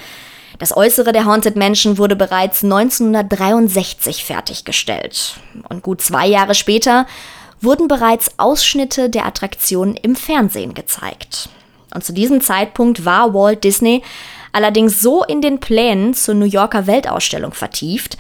Das 0.60 0.76
Äußere 0.76 1.14
der 1.14 1.24
Haunted 1.24 1.56
Mansion 1.56 1.98
wurde 1.98 2.18
bereits 2.18 2.66
1963 2.66 4.26
fertiggestellt. 4.26 5.36
Und 5.70 5.82
gut 5.82 6.02
zwei 6.02 6.28
Jahre 6.28 6.56
später 6.56 7.08
wurden 7.62 7.88
bereits 7.88 8.38
Ausschnitte 8.38 9.10
der 9.10 9.26
Attraktion 9.26 9.96
im 9.96 10.18
Fernsehen 10.18 10.74
gezeigt. 10.74 11.48
Und 11.96 12.04
zu 12.04 12.12
diesem 12.12 12.42
Zeitpunkt 12.42 13.06
war 13.06 13.34
Walt 13.34 13.64
Disney 13.64 14.04
allerdings 14.52 15.00
so 15.00 15.24
in 15.24 15.40
den 15.40 15.62
Plänen 15.62 16.14
zur 16.14 16.36
New 16.36 16.44
Yorker 16.44 16.86
Weltausstellung 16.86 17.54
vertieft, 17.54 18.18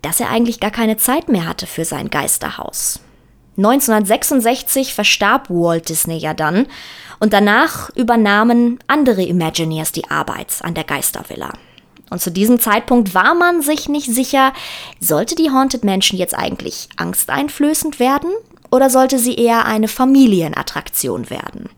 dass 0.00 0.20
er 0.20 0.30
eigentlich 0.30 0.58
gar 0.58 0.70
keine 0.70 0.96
Zeit 0.96 1.28
mehr 1.28 1.46
hatte 1.46 1.66
für 1.66 1.84
sein 1.84 2.08
Geisterhaus. 2.08 3.00
1966 3.58 4.94
verstarb 4.94 5.50
Walt 5.50 5.88
Disney 5.88 6.16
ja 6.16 6.32
dann 6.32 6.66
und 7.18 7.32
danach 7.32 7.90
übernahmen 7.96 8.78
andere 8.86 9.22
Imagineers 9.24 9.92
die 9.92 10.08
Arbeit 10.10 10.54
an 10.62 10.74
der 10.74 10.84
Geistervilla. 10.84 11.52
Und 12.08 12.22
zu 12.22 12.30
diesem 12.30 12.60
Zeitpunkt 12.60 13.14
war 13.14 13.34
man 13.34 13.60
sich 13.60 13.88
nicht 13.88 14.14
sicher, 14.14 14.52
sollte 15.00 15.34
die 15.34 15.50
Haunted 15.50 15.84
Mansion 15.84 16.18
jetzt 16.18 16.38
eigentlich 16.38 16.88
angsteinflößend 16.96 17.98
werden 17.98 18.30
oder 18.70 18.90
sollte 18.90 19.18
sie 19.18 19.34
eher 19.34 19.66
eine 19.66 19.88
Familienattraktion 19.88 21.28
werden. 21.28 21.68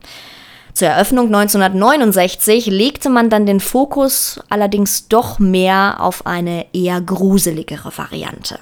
Zur 0.73 0.87
Eröffnung 0.89 1.25
1969 1.27 2.67
legte 2.67 3.09
man 3.09 3.29
dann 3.29 3.45
den 3.45 3.59
Fokus 3.59 4.39
allerdings 4.49 5.07
doch 5.09 5.39
mehr 5.39 5.97
auf 5.99 6.25
eine 6.25 6.67
eher 6.73 7.01
gruseligere 7.01 7.91
Variante. 7.97 8.59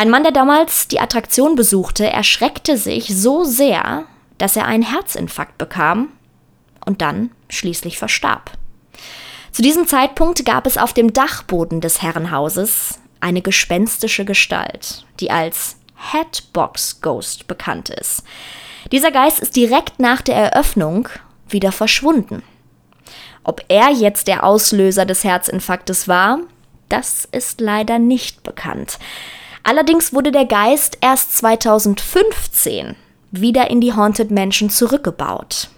Ein 0.00 0.08
Mann, 0.08 0.22
der 0.22 0.32
damals 0.32 0.88
die 0.88 0.98
Attraktion 0.98 1.56
besuchte, 1.56 2.08
erschreckte 2.08 2.78
sich 2.78 3.14
so 3.14 3.44
sehr, 3.44 4.06
dass 4.38 4.56
er 4.56 4.64
einen 4.64 4.82
Herzinfarkt 4.82 5.58
bekam 5.58 6.08
und 6.86 7.02
dann 7.02 7.32
schließlich 7.50 7.98
verstarb. 7.98 8.52
Zu 9.52 9.60
diesem 9.60 9.86
Zeitpunkt 9.86 10.42
gab 10.46 10.66
es 10.66 10.78
auf 10.78 10.94
dem 10.94 11.12
Dachboden 11.12 11.82
des 11.82 12.00
Herrenhauses 12.00 12.98
eine 13.20 13.42
gespenstische 13.42 14.24
Gestalt, 14.24 15.04
die 15.20 15.30
als 15.30 15.76
Headbox 15.96 17.02
Ghost 17.02 17.46
bekannt 17.46 17.90
ist. 17.90 18.22
Dieser 18.92 19.10
Geist 19.10 19.40
ist 19.40 19.54
direkt 19.54 20.00
nach 20.00 20.22
der 20.22 20.36
Eröffnung 20.36 21.10
wieder 21.46 21.72
verschwunden. 21.72 22.42
Ob 23.44 23.62
er 23.68 23.90
jetzt 23.90 24.28
der 24.28 24.44
Auslöser 24.44 25.04
des 25.04 25.24
Herzinfarktes 25.24 26.08
war, 26.08 26.38
das 26.88 27.28
ist 27.32 27.60
leider 27.60 27.98
nicht 27.98 28.42
bekannt. 28.42 28.98
Allerdings 29.62 30.12
wurde 30.12 30.32
der 30.32 30.46
Geist 30.46 30.98
erst 31.00 31.36
2015 31.38 32.96
wieder 33.30 33.70
in 33.70 33.80
die 33.80 33.94
Haunted 33.94 34.30
Mansion 34.30 34.70
zurückgebaut. 34.70 35.68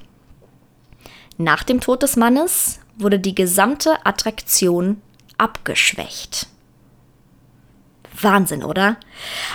Nach 1.39 1.63
dem 1.63 1.81
Tod 1.81 2.03
des 2.03 2.17
Mannes 2.17 2.81
wurde 2.97 3.19
die 3.19 3.35
gesamte 3.35 4.05
Attraktion 4.05 5.01
abgeschwächt. 5.39 6.47
Wahnsinn, 8.21 8.63
oder? 8.63 8.97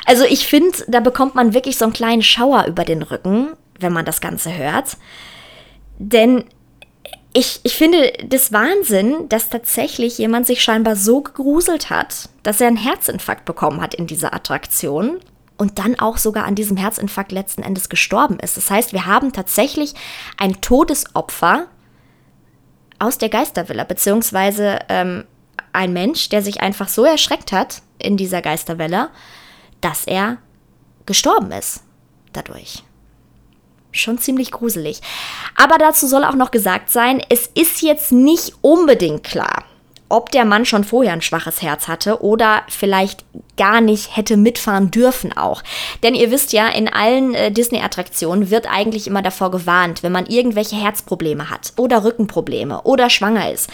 Also 0.05 0.23
ich 0.25 0.47
finde, 0.47 0.77
da 0.87 0.99
bekommt 0.99 1.35
man 1.35 1.53
wirklich 1.53 1.77
so 1.77 1.85
einen 1.85 1.93
kleinen 1.93 2.23
Schauer 2.23 2.65
über 2.65 2.83
den 2.83 3.03
Rücken, 3.03 3.49
wenn 3.79 3.93
man 3.93 4.05
das 4.05 4.19
Ganze 4.19 4.55
hört. 4.55 4.97
Denn 5.99 6.45
ich, 7.37 7.59
ich 7.61 7.75
finde 7.75 8.13
das 8.25 8.51
Wahnsinn, 8.51 9.29
dass 9.29 9.49
tatsächlich 9.49 10.17
jemand 10.17 10.47
sich 10.47 10.63
scheinbar 10.63 10.95
so 10.95 11.21
gegruselt 11.21 11.91
hat, 11.91 12.29
dass 12.41 12.59
er 12.59 12.67
einen 12.67 12.77
Herzinfarkt 12.77 13.45
bekommen 13.45 13.79
hat 13.79 13.93
in 13.93 14.07
dieser 14.07 14.33
Attraktion 14.33 15.19
und 15.55 15.77
dann 15.77 15.99
auch 15.99 16.17
sogar 16.17 16.45
an 16.45 16.55
diesem 16.55 16.77
Herzinfarkt 16.77 17.31
letzten 17.31 17.61
Endes 17.61 17.89
gestorben 17.89 18.39
ist. 18.39 18.57
Das 18.57 18.71
heißt, 18.71 18.91
wir 18.91 19.05
haben 19.05 19.33
tatsächlich 19.33 19.93
ein 20.37 20.61
Todesopfer 20.61 21.67
aus 22.97 23.19
der 23.19 23.29
Geistervilla, 23.29 23.83
beziehungsweise 23.83 24.79
ähm, 24.89 25.25
ein 25.73 25.93
Mensch, 25.93 26.29
der 26.29 26.41
sich 26.41 26.61
einfach 26.61 26.89
so 26.89 27.03
erschreckt 27.03 27.51
hat 27.51 27.83
in 27.99 28.17
dieser 28.17 28.41
Geisterwelle, 28.41 29.09
dass 29.79 30.05
er 30.05 30.39
gestorben 31.05 31.51
ist 31.51 31.83
dadurch. 32.33 32.81
Schon 33.91 34.17
ziemlich 34.17 34.51
gruselig. 34.51 35.01
Aber 35.55 35.77
dazu 35.77 36.07
soll 36.07 36.23
auch 36.23 36.35
noch 36.35 36.51
gesagt 36.51 36.89
sein, 36.89 37.21
es 37.29 37.49
ist 37.53 37.81
jetzt 37.81 38.11
nicht 38.11 38.53
unbedingt 38.61 39.23
klar, 39.23 39.63
ob 40.09 40.31
der 40.31 40.45
Mann 40.45 40.65
schon 40.65 40.83
vorher 40.83 41.13
ein 41.13 41.21
schwaches 41.21 41.61
Herz 41.61 41.87
hatte 41.87 42.21
oder 42.23 42.63
vielleicht 42.69 43.25
gar 43.57 43.81
nicht 43.81 44.15
hätte 44.15 44.37
mitfahren 44.37 44.91
dürfen 44.91 45.35
auch. 45.35 45.63
Denn 46.03 46.15
ihr 46.15 46.31
wisst 46.31 46.53
ja, 46.53 46.67
in 46.69 46.87
allen 46.87 47.33
äh, 47.33 47.51
Disney-Attraktionen 47.51 48.49
wird 48.49 48.71
eigentlich 48.71 49.07
immer 49.07 49.21
davor 49.21 49.51
gewarnt, 49.51 50.03
wenn 50.03 50.11
man 50.11 50.27
irgendwelche 50.27 50.75
Herzprobleme 50.75 51.49
hat 51.49 51.73
oder 51.75 52.03
Rückenprobleme 52.03 52.83
oder 52.83 53.09
schwanger 53.09 53.51
ist, 53.51 53.69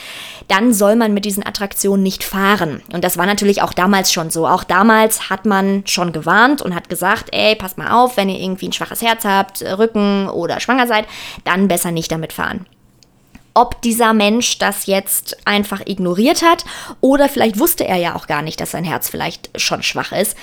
dann 0.48 0.74
soll 0.74 0.96
man 0.96 1.14
mit 1.14 1.26
diesen 1.26 1.46
Attraktionen 1.46 2.02
nicht 2.02 2.24
fahren. 2.24 2.82
Und 2.92 3.04
das 3.04 3.18
war 3.18 3.26
natürlich 3.26 3.62
auch 3.62 3.74
damals 3.74 4.12
schon 4.12 4.30
so. 4.30 4.48
Auch 4.48 4.64
damals 4.64 5.30
hat 5.30 5.46
man 5.46 5.84
schon 5.86 6.14
gewarnt 6.14 6.62
und 6.62 6.74
hat 6.74 6.90
gesagt, 6.90 7.28
ey, 7.32 7.56
passt 7.56 7.78
mal 7.78 7.92
auf, 7.92 8.18
wenn 8.18 8.30
ihr 8.30 8.40
irgendwie 8.40 8.70
ein 8.70 8.74
schwaches 8.74 9.02
Herz 9.02 9.26
habt, 9.26 9.62
Rücken 9.62 10.30
oder 10.30 10.60
schwanger 10.60 10.88
seid, 10.88 11.06
dann 11.44 11.68
besser 11.68 11.92
nicht 11.92 12.12
damit 12.12 12.34
fahren 12.34 12.66
ob 13.54 13.82
dieser 13.82 14.14
Mensch 14.14 14.58
das 14.58 14.86
jetzt 14.86 15.38
einfach 15.46 15.82
ignoriert 15.86 16.42
hat 16.42 16.66
oder 17.02 17.30
vielleicht 17.30 17.60
wusste 17.60 17.86
er 17.88 17.98
ja 17.98 18.16
auch 18.16 18.28
gar 18.28 18.42
nicht, 18.42 18.60
dass 18.60 18.72
sein 18.72 18.84
Herz 18.84 19.10
vielleicht 19.10 19.50
schon 19.60 19.84
schwach 19.84 20.12
ist. 20.12 20.36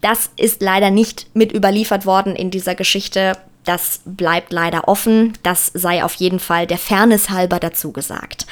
Das 0.00 0.30
ist 0.36 0.62
leider 0.62 0.90
nicht 0.90 1.26
mit 1.34 1.52
überliefert 1.52 2.06
worden 2.06 2.34
in 2.36 2.50
dieser 2.50 2.74
Geschichte. 2.74 3.36
Das 3.64 4.00
bleibt 4.04 4.52
leider 4.52 4.88
offen. 4.88 5.34
Das 5.42 5.70
sei 5.74 6.02
auf 6.04 6.14
jeden 6.14 6.40
Fall 6.40 6.66
der 6.66 6.78
Fairness 6.78 7.30
halber 7.30 7.60
dazu 7.60 7.92
gesagt. 7.92 8.46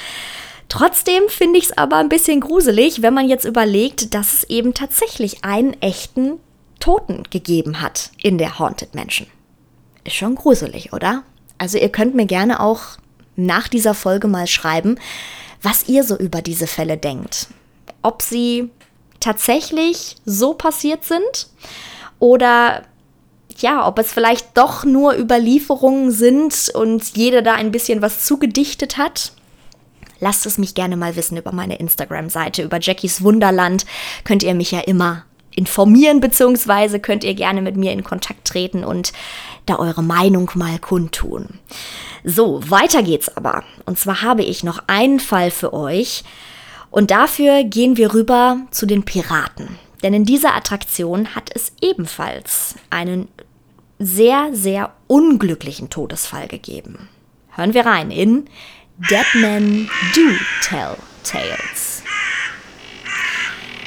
Trotzdem 0.69 1.23
finde 1.29 1.57
ich 1.57 1.65
es 1.65 1.77
aber 1.77 1.97
ein 1.97 2.09
bisschen 2.09 2.41
gruselig, 2.41 3.01
wenn 3.01 3.15
man 3.15 3.27
jetzt 3.27 3.45
überlegt, 3.45 4.13
dass 4.13 4.33
es 4.33 4.43
eben 4.43 4.75
tatsächlich 4.75 5.43
einen 5.43 5.73
echten 5.81 6.39
Toten 6.79 7.23
gegeben 7.31 7.81
hat 7.81 8.11
in 8.21 8.37
der 8.37 8.59
Haunted 8.59 8.93
Mansion. 8.93 9.27
Ist 10.03 10.15
schon 10.15 10.35
gruselig, 10.35 10.93
oder? 10.93 11.23
Also 11.57 11.79
ihr 11.79 11.89
könnt 11.89 12.13
mir 12.13 12.27
gerne 12.27 12.59
auch 12.59 12.81
nach 13.45 13.67
dieser 13.67 13.93
Folge 13.93 14.27
mal 14.27 14.47
schreiben, 14.47 14.97
was 15.61 15.87
ihr 15.87 16.03
so 16.03 16.17
über 16.17 16.41
diese 16.41 16.67
Fälle 16.67 16.97
denkt. 16.97 17.47
Ob 18.01 18.21
sie 18.21 18.69
tatsächlich 19.19 20.15
so 20.25 20.53
passiert 20.53 21.03
sind 21.03 21.49
oder 22.19 22.83
ja, 23.57 23.85
ob 23.85 23.99
es 23.99 24.11
vielleicht 24.11 24.57
doch 24.57 24.85
nur 24.85 25.17
Überlieferungen 25.17 26.11
sind 26.11 26.69
und 26.73 27.17
jeder 27.17 27.41
da 27.41 27.55
ein 27.55 27.71
bisschen 27.71 28.01
was 28.01 28.23
zugedichtet 28.25 28.97
hat. 28.97 29.33
Lasst 30.21 30.45
es 30.45 30.57
mich 30.57 30.75
gerne 30.75 30.97
mal 30.97 31.15
wissen 31.15 31.37
über 31.37 31.51
meine 31.51 31.77
Instagram-Seite, 31.77 32.63
über 32.63 32.79
Jackies 32.79 33.21
Wunderland. 33.23 33.85
Könnt 34.23 34.43
ihr 34.43 34.53
mich 34.53 34.71
ja 34.71 34.79
immer 34.79 35.25
informieren, 35.59 36.21
beziehungsweise 36.21 36.99
könnt 36.99 37.23
ihr 37.23 37.35
gerne 37.35 37.61
mit 37.61 37.75
mir 37.75 37.91
in 37.91 38.03
Kontakt 38.03 38.47
treten 38.47 38.83
und 38.85 39.11
da 39.65 39.77
eure 39.77 40.01
Meinung 40.01 40.49
mal 40.55 40.79
kundtun. 40.79 41.59
So, 42.23 42.61
weiter 42.69 43.03
geht's 43.03 43.35
aber. 43.35 43.63
Und 43.85 43.99
zwar 43.99 44.21
habe 44.21 44.43
ich 44.43 44.63
noch 44.63 44.81
einen 44.87 45.19
Fall 45.19 45.51
für 45.51 45.73
euch. 45.73 46.23
Und 46.91 47.11
dafür 47.11 47.63
gehen 47.63 47.97
wir 47.97 48.13
rüber 48.13 48.57
zu 48.71 48.85
den 48.85 49.03
Piraten. 49.03 49.77
Denn 50.01 50.13
in 50.13 50.23
dieser 50.23 50.55
Attraktion 50.55 51.35
hat 51.35 51.51
es 51.53 51.73
ebenfalls 51.81 52.75
einen 52.89 53.27
sehr, 53.99 54.49
sehr 54.53 54.93
unglücklichen 55.07 55.89
Todesfall 55.89 56.47
gegeben. 56.47 57.09
Hören 57.51 57.73
wir 57.73 57.85
rein 57.85 58.09
in 58.09 58.45
Dead 58.97 59.25
Men 59.35 59.89
Do 60.15 60.31
Tell 60.61 60.95
Tales. 61.23 62.01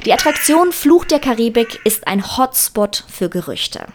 Die 0.04 0.12
Attraktion 0.12 0.72
Fluch 0.72 1.04
der 1.04 1.20
Karibik 1.20 1.80
ist 1.84 2.08
ein 2.08 2.36
Hotspot 2.36 3.04
für 3.08 3.28
Gerüchte. 3.28 3.86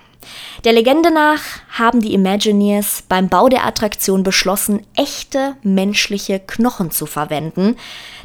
Der 0.64 0.72
Legende 0.72 1.12
nach 1.12 1.42
haben 1.70 2.00
die 2.00 2.14
Imagineers 2.14 3.04
beim 3.10 3.28
Bau 3.28 3.50
der 3.50 3.66
Attraktion 3.66 4.24
beschlossen, 4.24 4.86
echte 4.96 5.58
menschliche 5.64 6.40
Knochen 6.40 6.92
zu 6.92 7.08
verwenden, 7.08 7.76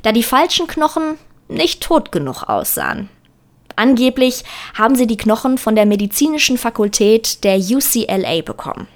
da 0.02 0.12
die 0.12 0.22
falschen 0.22 0.68
Knochen 0.68 1.18
nicht 1.48 1.82
tot 1.82 2.12
genug 2.12 2.44
aussahen. 2.44 3.08
Angeblich 3.74 4.44
haben 4.74 4.94
sie 4.94 5.08
die 5.08 5.16
Knochen 5.16 5.58
von 5.58 5.74
der 5.74 5.86
medizinischen 5.86 6.58
Fakultät 6.58 7.42
der 7.42 7.58
UCLA 7.58 8.42
bekommen. 8.42 8.86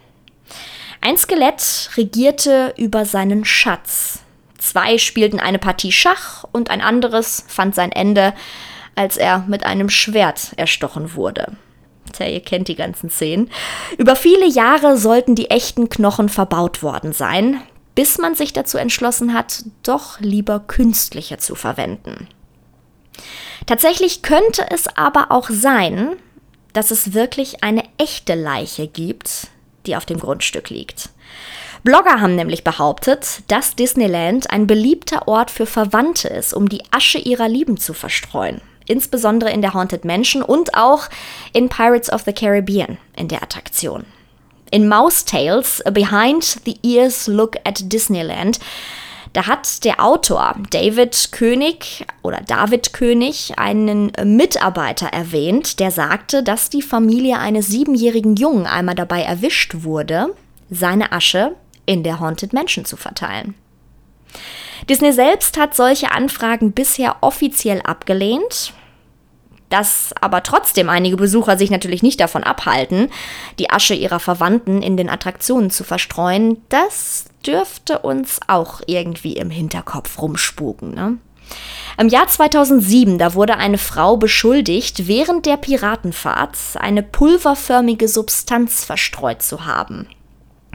Ein 1.01 1.19
Skelett 1.19 1.91
regierte 1.97 2.73
über 2.77 3.05
seinen 3.05 3.45
Schatz. 3.45 4.21
Zwei 4.59 4.99
spielten 4.99 5.41
eine 5.41 5.59
Partie 5.59 5.93
Schach 5.93 6.45
und 6.53 6.71
ein 6.71 6.81
anderes 6.81 7.45
fand 7.49 7.75
sein 7.75 7.91
Ende, 7.91 8.33
als 8.97 9.17
er 9.17 9.45
mit 9.47 9.65
einem 9.65 9.89
Schwert 9.89 10.53
erstochen 10.57 11.15
wurde. 11.15 11.53
Tja, 12.13 12.27
ihr 12.27 12.41
kennt 12.41 12.69
die 12.69 12.75
ganzen 12.75 13.11
Szenen. 13.11 13.51
Über 13.99 14.17
viele 14.17 14.49
Jahre 14.49 14.97
sollten 14.97 15.35
die 15.35 15.51
echten 15.51 15.89
Knochen 15.89 16.29
verbaut 16.29 16.83
worden 16.83 17.13
sein, 17.13 17.61
bis 17.95 18.19
man 18.19 18.35
sich 18.35 18.53
dazu 18.53 18.79
entschlossen 18.79 19.35
hat, 19.35 19.65
doch 19.83 20.21
lieber 20.21 20.61
künstliche 20.61 21.39
zu 21.39 21.55
verwenden. 21.55 22.29
Tatsächlich 23.67 24.23
könnte 24.23 24.67
es 24.71 24.87
aber 24.97 25.31
auch 25.31 25.49
sein, 25.51 26.17
dass 26.73 26.91
es 26.91 27.15
wirklich 27.15 27.65
eine 27.65 27.83
echte 27.99 28.35
Leiche 28.35 28.87
gibt, 28.87 29.49
die 29.87 29.97
auf 29.97 30.05
dem 30.05 30.21
Grundstück 30.21 30.71
liegt. 30.71 31.09
Blogger 31.83 32.21
haben 32.21 32.35
nämlich 32.35 32.65
behauptet, 32.65 33.43
dass 33.49 33.77
Disneyland 33.77 34.51
ein 34.51 34.67
beliebter 34.67 35.29
Ort 35.29 35.51
für 35.51 35.67
Verwandte 35.67 36.29
ist, 36.29 36.53
um 36.53 36.69
die 36.69 36.83
Asche 36.91 37.19
ihrer 37.19 37.49
Lieben 37.49 37.77
zu 37.77 37.95
verstreuen. 37.95 38.61
Insbesondere 38.87 39.51
in 39.51 39.63
der 39.63 39.75
Haunted 39.75 40.05
Mansion 40.05 40.43
und 40.43 40.75
auch 40.75 41.09
in 41.53 41.69
Pirates 41.69 42.13
of 42.13 42.23
the 42.23 42.33
Caribbean 42.33 42.99
in 43.17 43.29
der 43.29 43.43
Attraktion. 43.43 44.05
In 44.71 44.89
Mouse 44.89 45.25
Tales, 45.25 45.83
Behind 45.93 46.45
the 46.65 46.79
Ears 46.83 47.27
Look 47.27 47.57
at 47.65 47.93
Disneyland, 47.93 48.59
da 49.33 49.47
hat 49.47 49.85
der 49.85 50.03
Autor 50.03 50.55
David 50.71 51.31
König 51.31 52.07
oder 52.23 52.41
David 52.41 52.95
König 52.95 53.53
einen 53.59 54.11
Mitarbeiter 54.25 55.09
erwähnt, 55.09 55.79
der 55.79 55.91
sagte, 55.91 56.43
dass 56.43 56.71
die 56.71 56.81
Familie 56.81 57.39
eines 57.39 57.67
siebenjährigen 57.67 58.37
Jungen 58.37 58.67
einmal 58.67 58.95
dabei 58.95 59.23
erwischt 59.23 59.83
wurde, 59.83 60.35
seine 60.71 61.13
Asche 61.13 61.55
in 61.85 62.03
der 62.03 62.19
Haunted 62.19 62.55
Mansion 62.55 62.87
zu 62.87 62.97
verteilen. 62.97 63.55
Disney 64.89 65.13
selbst 65.13 65.59
hat 65.59 65.75
solche 65.75 66.11
Anfragen 66.11 66.73
bisher 66.73 67.17
offiziell 67.21 67.81
abgelehnt 67.83 68.73
dass 69.69 70.15
aber 70.21 70.43
trotzdem 70.43 70.89
einige 70.89 71.17
Besucher 71.17 71.59
sich 71.59 71.71
natürlich 71.71 72.03
nicht 72.03 72.21
davon 72.21 72.45
abhalten, 72.45 73.11
die 73.59 73.71
Asche 73.71 73.95
ihrer 73.95 74.21
Verwandten 74.21 74.83
in 74.83 74.97
den 74.97 75.09
Attraktionen 75.09 75.71
zu 75.71 75.85
verstreuen, 75.85 76.63
das 76.69 77.27
dürfte 77.45 78.01
uns 78.01 78.41
auch 78.47 78.81
irgendwie 78.87 79.35
im 79.35 79.51
Hinterkopf 79.51 80.21
rumspuken. 80.21 80.95
Ne? 80.95 81.19
Im 81.99 82.09
Jahr 82.09 82.29
2007, 82.29 83.19
da 83.19 83.35
wurde 83.35 83.57
eine 83.57 83.79
Frau 83.79 84.17
beschuldigt, 84.17 85.09
während 85.09 85.47
der 85.47 85.57
Piratenfahrt 85.57 86.57
eine 86.77 87.03
pulverförmige 87.03 88.09
Substanz 88.09 88.85
verstreut 88.85 89.43
zu 89.43 89.65
haben. 89.65 90.09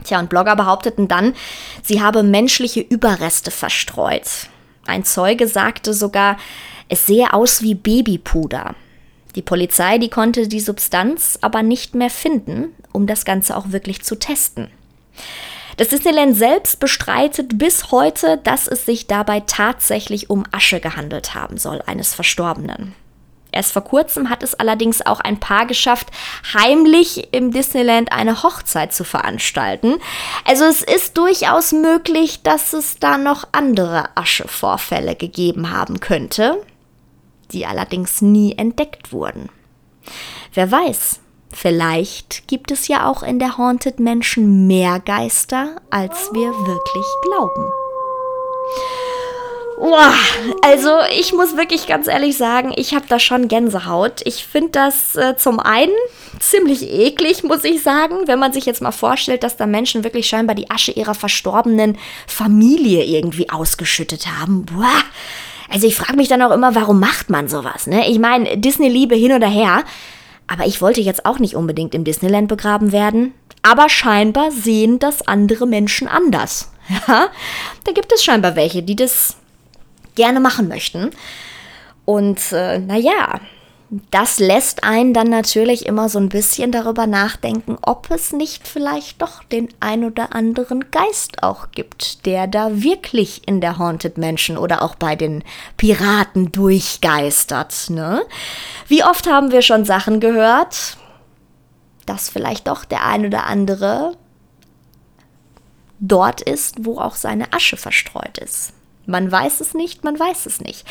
Tja, 0.04 0.18
und 0.18 0.30
Blogger 0.30 0.56
behaupteten 0.56 1.08
dann, 1.08 1.34
sie 1.82 2.02
habe 2.02 2.22
menschliche 2.22 2.80
Überreste 2.80 3.50
verstreut. 3.50 4.48
Ein 4.86 5.04
Zeuge 5.04 5.46
sagte 5.46 5.94
sogar, 5.94 6.36
es 6.88 7.06
sehe 7.06 7.32
aus 7.32 7.62
wie 7.62 7.74
Babypuder. 7.74 8.74
Die 9.34 9.42
Polizei, 9.42 9.98
die 9.98 10.10
konnte 10.10 10.48
die 10.48 10.60
Substanz 10.60 11.38
aber 11.40 11.62
nicht 11.62 11.94
mehr 11.94 12.10
finden, 12.10 12.74
um 12.92 13.06
das 13.06 13.24
Ganze 13.24 13.56
auch 13.56 13.72
wirklich 13.72 14.02
zu 14.02 14.16
testen. 14.16 14.68
Das 15.78 15.88
Disneyland 15.88 16.36
selbst 16.36 16.80
bestreitet 16.80 17.56
bis 17.56 17.90
heute, 17.90 18.38
dass 18.44 18.68
es 18.68 18.84
sich 18.84 19.06
dabei 19.06 19.40
tatsächlich 19.40 20.28
um 20.28 20.44
Asche 20.52 20.80
gehandelt 20.80 21.34
haben 21.34 21.56
soll, 21.56 21.82
eines 21.86 22.14
Verstorbenen. 22.14 22.94
Erst 23.52 23.72
vor 23.72 23.84
kurzem 23.84 24.30
hat 24.30 24.42
es 24.42 24.54
allerdings 24.54 25.04
auch 25.04 25.20
ein 25.20 25.38
Paar 25.38 25.66
geschafft, 25.66 26.08
heimlich 26.54 27.28
im 27.32 27.52
Disneyland 27.52 28.10
eine 28.12 28.42
Hochzeit 28.42 28.92
zu 28.92 29.04
veranstalten. 29.04 29.96
Also 30.44 30.64
es 30.64 30.82
ist 30.82 31.16
durchaus 31.18 31.72
möglich, 31.72 32.42
dass 32.42 32.72
es 32.72 32.98
da 32.98 33.18
noch 33.18 33.46
andere 33.52 34.08
Aschevorfälle 34.16 35.14
gegeben 35.14 35.70
haben 35.70 36.00
könnte 36.00 36.58
die 37.52 37.66
allerdings 37.66 38.22
nie 38.22 38.56
entdeckt 38.56 39.12
wurden. 39.12 39.48
Wer 40.54 40.70
weiß, 40.70 41.20
vielleicht 41.52 42.48
gibt 42.48 42.70
es 42.70 42.88
ja 42.88 43.08
auch 43.08 43.22
in 43.22 43.38
der 43.38 43.58
Haunted 43.58 44.00
Mansion 44.00 44.66
mehr 44.66 45.00
Geister, 45.00 45.76
als 45.90 46.30
wir 46.32 46.50
wirklich 46.50 47.06
glauben. 47.22 47.70
Boah, 49.82 50.14
also 50.62 50.90
ich 51.18 51.32
muss 51.32 51.56
wirklich 51.56 51.88
ganz 51.88 52.06
ehrlich 52.06 52.36
sagen, 52.36 52.72
ich 52.76 52.94
habe 52.94 53.06
da 53.08 53.18
schon 53.18 53.48
Gänsehaut. 53.48 54.20
Ich 54.24 54.46
finde 54.46 54.70
das 54.70 55.16
äh, 55.16 55.36
zum 55.36 55.58
einen 55.58 55.90
ziemlich 56.38 56.88
eklig, 56.88 57.42
muss 57.42 57.64
ich 57.64 57.82
sagen, 57.82 58.28
wenn 58.28 58.38
man 58.38 58.52
sich 58.52 58.64
jetzt 58.64 58.80
mal 58.80 58.92
vorstellt, 58.92 59.42
dass 59.42 59.56
da 59.56 59.66
Menschen 59.66 60.04
wirklich 60.04 60.28
scheinbar 60.28 60.54
die 60.54 60.70
Asche 60.70 60.92
ihrer 60.92 61.16
verstorbenen 61.16 61.98
Familie 62.28 63.02
irgendwie 63.02 63.50
ausgeschüttet 63.50 64.28
haben. 64.28 64.66
Boah, 64.66 65.02
also 65.68 65.88
ich 65.88 65.96
frage 65.96 66.16
mich 66.16 66.28
dann 66.28 66.42
auch 66.42 66.52
immer, 66.52 66.76
warum 66.76 67.00
macht 67.00 67.28
man 67.28 67.48
sowas? 67.48 67.88
Ne? 67.88 68.08
Ich 68.08 68.20
meine, 68.20 68.56
Disney-Liebe 68.56 69.16
hin 69.16 69.32
oder 69.32 69.48
her, 69.48 69.82
aber 70.46 70.64
ich 70.64 70.80
wollte 70.80 71.00
jetzt 71.00 71.26
auch 71.26 71.40
nicht 71.40 71.56
unbedingt 71.56 71.92
im 71.96 72.04
Disneyland 72.04 72.46
begraben 72.46 72.92
werden. 72.92 73.34
Aber 73.62 73.88
scheinbar 73.88 74.52
sehen 74.52 75.00
das 75.00 75.26
andere 75.26 75.66
Menschen 75.66 76.06
anders. 76.06 76.68
Ja, 77.08 77.28
da 77.84 77.92
gibt 77.92 78.12
es 78.12 78.22
scheinbar 78.22 78.54
welche, 78.54 78.82
die 78.82 78.96
das 78.96 79.36
gerne 80.14 80.40
machen 80.40 80.68
möchten. 80.68 81.10
Und 82.04 82.52
äh, 82.52 82.78
naja, 82.78 83.40
das 84.10 84.38
lässt 84.38 84.84
einen 84.84 85.12
dann 85.12 85.28
natürlich 85.28 85.84
immer 85.84 86.08
so 86.08 86.18
ein 86.18 86.30
bisschen 86.30 86.72
darüber 86.72 87.06
nachdenken, 87.06 87.76
ob 87.82 88.10
es 88.10 88.32
nicht 88.32 88.66
vielleicht 88.66 89.20
doch 89.20 89.42
den 89.44 89.68
ein 89.80 90.04
oder 90.04 90.34
anderen 90.34 90.90
Geist 90.90 91.42
auch 91.42 91.72
gibt, 91.72 92.24
der 92.24 92.46
da 92.46 92.82
wirklich 92.82 93.46
in 93.46 93.60
der 93.60 93.78
Haunted 93.78 94.16
Mansion 94.16 94.56
oder 94.56 94.80
auch 94.80 94.94
bei 94.94 95.14
den 95.14 95.44
Piraten 95.76 96.52
durchgeistert. 96.52 97.90
Ne? 97.90 98.22
Wie 98.88 99.04
oft 99.04 99.26
haben 99.26 99.52
wir 99.52 99.60
schon 99.60 99.84
Sachen 99.84 100.20
gehört, 100.20 100.96
dass 102.06 102.30
vielleicht 102.30 102.68
doch 102.68 102.86
der 102.86 103.04
ein 103.04 103.26
oder 103.26 103.44
andere 103.44 104.16
dort 106.00 106.40
ist, 106.40 106.86
wo 106.86 106.98
auch 106.98 107.14
seine 107.14 107.52
Asche 107.52 107.76
verstreut 107.76 108.38
ist. 108.38 108.72
Man 109.06 109.30
weiß 109.32 109.60
es 109.60 109.74
nicht, 109.74 110.04
man 110.04 110.18
weiß 110.18 110.46
es 110.46 110.60
nicht. 110.60 110.86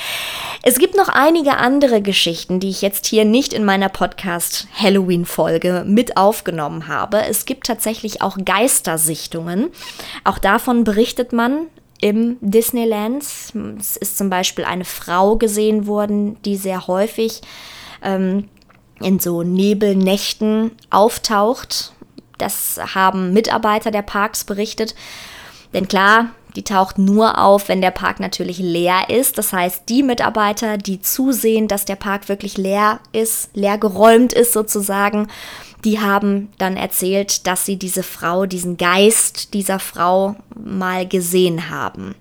Es 0.63 0.78
gibt 0.80 0.95
noch 0.95 1.08
einige 1.08 1.58
andere 1.58 2.02
Geschichten, 2.02 2.60
die 2.60 2.69
ich 2.69 2.82
jetzt 2.82 3.06
hier 3.06 3.24
nicht 3.24 3.54
in 3.54 3.63
meiner 3.63 3.89
Podcast 3.89 4.67
Halloween 4.76 5.26
Folge 5.26 5.84
mit 5.88 6.17
aufgenommen 6.17 6.88
habe. 6.88 7.26
Es 7.26 7.45
gibt 7.45 7.67
tatsächlich 7.67 8.21
auch 8.21 8.38
Geistersichtungen. 8.43 9.69
Auch 10.24 10.39
davon 10.39 10.84
berichtet 10.84 11.32
man 11.32 11.67
im 12.02 12.38
Disneyland. 12.41 13.24
Es 13.24 13.95
ist 13.97 14.17
zum 14.17 14.30
Beispiel 14.30 14.65
eine 14.65 14.86
Frau 14.86 15.38
gesehen 15.38 15.88
worden, 15.88 16.41
die 16.43 16.58
sehr 16.58 16.88
häufig 16.88 17.41
ähm, 18.04 18.50
in 19.00 19.19
so 19.19 19.43
Nebelnächten 19.43 20.71
auftaucht. 20.89 21.93
Das 22.38 22.80
haben 22.95 23.34
Mitarbeiter 23.34 23.91
der 23.91 24.02
Parks 24.02 24.43
berichtet. 24.43 24.95
Denn 25.74 25.88
klar, 25.88 26.32
die 26.55 26.63
taucht 26.63 26.97
nur 26.97 27.37
auf, 27.37 27.69
wenn 27.69 27.81
der 27.81 27.91
Park 27.91 28.19
natürlich 28.19 28.59
leer 28.59 29.09
ist. 29.09 29.37
Das 29.37 29.53
heißt, 29.53 29.83
die 29.89 30.03
Mitarbeiter, 30.03 30.77
die 30.77 31.01
zusehen, 31.01 31.67
dass 31.67 31.85
der 31.85 31.95
Park 31.95 32.29
wirklich 32.29 32.57
leer 32.57 32.99
ist, 33.11 33.49
leer 33.53 33.77
geräumt 33.77 34.33
ist 34.33 34.53
sozusagen, 34.53 35.27
die 35.83 35.99
haben 35.99 36.49
dann 36.57 36.77
erzählt, 36.77 37.47
dass 37.47 37.65
sie 37.65 37.78
diese 37.78 38.03
Frau, 38.03 38.45
diesen 38.45 38.78
Geist 38.78 39.53
dieser 39.53 39.80
Frau 39.80 40.36
mal 40.55 41.07
gesehen 41.07 41.69
haben. 41.69 42.15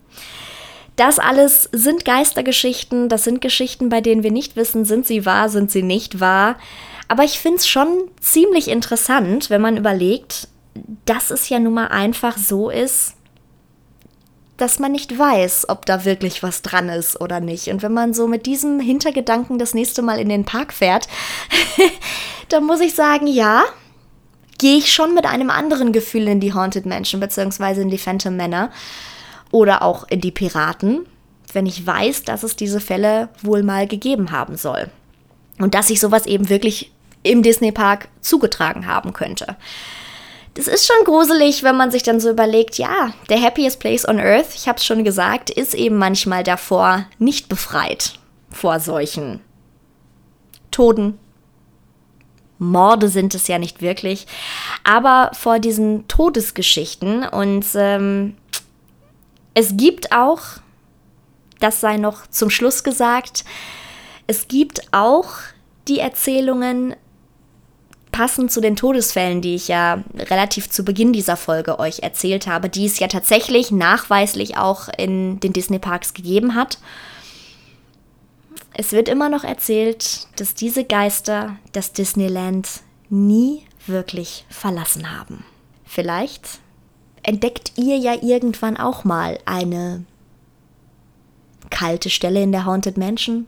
Das 0.97 1.19
alles 1.19 1.69
sind 1.73 2.05
Geistergeschichten, 2.05 3.09
das 3.09 3.25
sind 3.25 3.41
Geschichten, 3.41 3.89
bei 3.89 4.01
denen 4.01 4.23
wir 4.23 4.33
nicht 4.33 4.57
wissen, 4.57 4.85
sind 4.85 5.07
sie 5.07 5.25
wahr, 5.25 5.49
sind 5.49 5.71
sie 5.71 5.83
nicht 5.83 6.21
wahr. 6.21 6.57
Aber 7.09 7.25
ich 7.25 7.39
finde 7.39 7.59
es 7.59 7.69
schon 7.69 7.89
ziemlich 8.21 8.69
interessant, 8.69 9.51
wenn 9.51 9.61
man 9.61 9.77
überlegt, 9.77 10.49
dass 11.05 11.31
es 11.31 11.49
ja 11.49 11.59
nun 11.59 11.75
mal 11.75 11.89
einfach 11.89 12.39
so 12.39 12.71
ist, 12.71 13.15
dass 14.61 14.79
man 14.79 14.93
nicht 14.93 15.19
weiß, 15.19 15.69
ob 15.69 15.87
da 15.87 16.05
wirklich 16.05 16.43
was 16.43 16.63
dran 16.63 16.89
ist 16.89 17.21
oder 17.21 17.41
nicht. 17.41 17.69
Und 17.69 17.83
wenn 17.83 17.93
man 17.93 18.15
so 18.15 18.27
mit 18.27 18.47
diesem 18.47 18.81
Hintergedanken 18.81 19.59
das 19.59 19.75
nächste 19.75 20.03
Mal 20.03 20.19
in 20.19 20.29
den 20.29 20.45
Park 20.45 20.73
fährt, 20.73 21.09
dann 22.49 22.65
muss 22.65 22.81
ich 22.81 22.95
sagen, 22.95 23.27
ja, 23.27 23.65
gehe 24.59 24.77
ich 24.77 24.93
schon 24.93 25.15
mit 25.15 25.25
einem 25.25 25.51
anderen 25.51 25.93
Gefühl 25.93 26.29
in 26.29 26.41
die 26.41 26.53
Haunted 26.53 26.87
Mansion 26.87 27.21
beziehungsweise 27.21 27.83
in 27.83 27.89
die 27.89 27.99
Phantom 27.99 28.37
Manor. 28.37 28.71
oder 29.51 29.83
auch 29.83 30.07
in 30.09 30.21
die 30.21 30.31
Piraten, 30.31 31.07
wenn 31.53 31.67
ich 31.67 31.87
weiß, 31.87 32.25
dass 32.25 32.43
es 32.43 32.55
diese 32.57 32.81
Fälle 32.81 33.31
wohl 33.43 33.63
mal 33.63 33.89
gegeben 33.89 34.31
haben 34.31 34.57
soll. 34.57 34.91
Und 35.59 35.75
dass 35.75 35.89
sich 35.89 36.01
sowas 36.01 36.27
eben 36.27 36.49
wirklich 36.49 36.93
im 37.23 37.43
Disney-Park 37.43 38.09
zugetragen 38.21 38.87
haben 38.87 39.13
könnte. 39.13 39.57
Das 40.55 40.67
ist 40.67 40.87
schon 40.87 41.05
gruselig, 41.05 41.63
wenn 41.63 41.77
man 41.77 41.91
sich 41.91 42.03
dann 42.03 42.21
so 42.21 42.31
überlegt, 42.31 42.77
ja, 42.77 43.13
der 43.29 43.41
happiest 43.41 43.79
place 43.79 44.07
on 44.07 44.19
earth, 44.19 44.55
ich 44.55 44.69
habe 44.69 44.79
es 44.79 44.85
schon 44.85 45.05
gesagt, 45.05 45.49
ist 45.51 45.75
eben 45.75 45.97
manchmal 45.97 46.43
davor 46.43 47.07
nicht 47.19 47.49
befreit 47.49 48.19
vor 48.51 48.81
solchen 48.81 49.41
Toden. 50.71 51.19
Morde 52.59 53.09
sind 53.09 53.35
es 53.35 53.49
ja 53.49 53.59
nicht 53.59 53.81
wirklich, 53.81 54.27
aber 54.85 55.31
vor 55.33 55.61
diesen 55.61 56.07
Todesgeschichten. 56.09 57.27
Und 57.27 57.65
ähm, 57.75 58.37
es 59.55 59.77
gibt 59.77 60.13
auch, 60.13 60.43
das 61.59 61.81
sei 61.81 61.97
noch 61.97 62.27
zum 62.27 62.51
Schluss 62.51 62.85
gesagt, 62.85 63.45
es 64.27 64.47
gibt 64.47 64.93
auch 64.93 65.31
die 65.89 66.01
Erzählungen 66.01 66.95
passend 68.21 68.53
zu 68.53 68.61
den 68.61 68.77
Todesfällen, 68.77 69.41
die 69.41 69.55
ich 69.55 69.69
ja 69.69 70.05
relativ 70.15 70.69
zu 70.69 70.85
Beginn 70.85 71.15
dieser 71.15 71.39
Folge 71.39 71.79
euch 71.79 72.01
erzählt 72.01 72.47
habe, 72.47 72.69
die 72.69 72.85
es 72.85 72.99
ja 72.99 73.09
tatsächlich 73.09 73.71
nachweislich 73.71 74.59
auch 74.59 74.91
in 74.99 75.41
den 75.41 75.55
Disney-Parks 75.55 76.13
gegeben 76.13 76.55
hat. 76.55 76.77
Es 78.75 78.93
wird 78.93 79.09
immer 79.09 79.31
noch 79.31 79.43
erzählt, 79.43 80.27
dass 80.37 80.53
diese 80.53 80.85
Geister 80.85 81.57
das 81.73 81.95
Disneyland 81.95 82.69
nie 83.09 83.63
wirklich 83.87 84.45
verlassen 84.51 85.19
haben. 85.19 85.43
Vielleicht 85.87 86.59
entdeckt 87.23 87.73
ihr 87.77 87.97
ja 87.97 88.13
irgendwann 88.21 88.77
auch 88.77 89.03
mal 89.03 89.39
eine 89.47 90.05
kalte 91.71 92.11
Stelle 92.11 92.43
in 92.43 92.53
der 92.53 92.67
Haunted 92.67 92.99
Mansion 92.99 93.47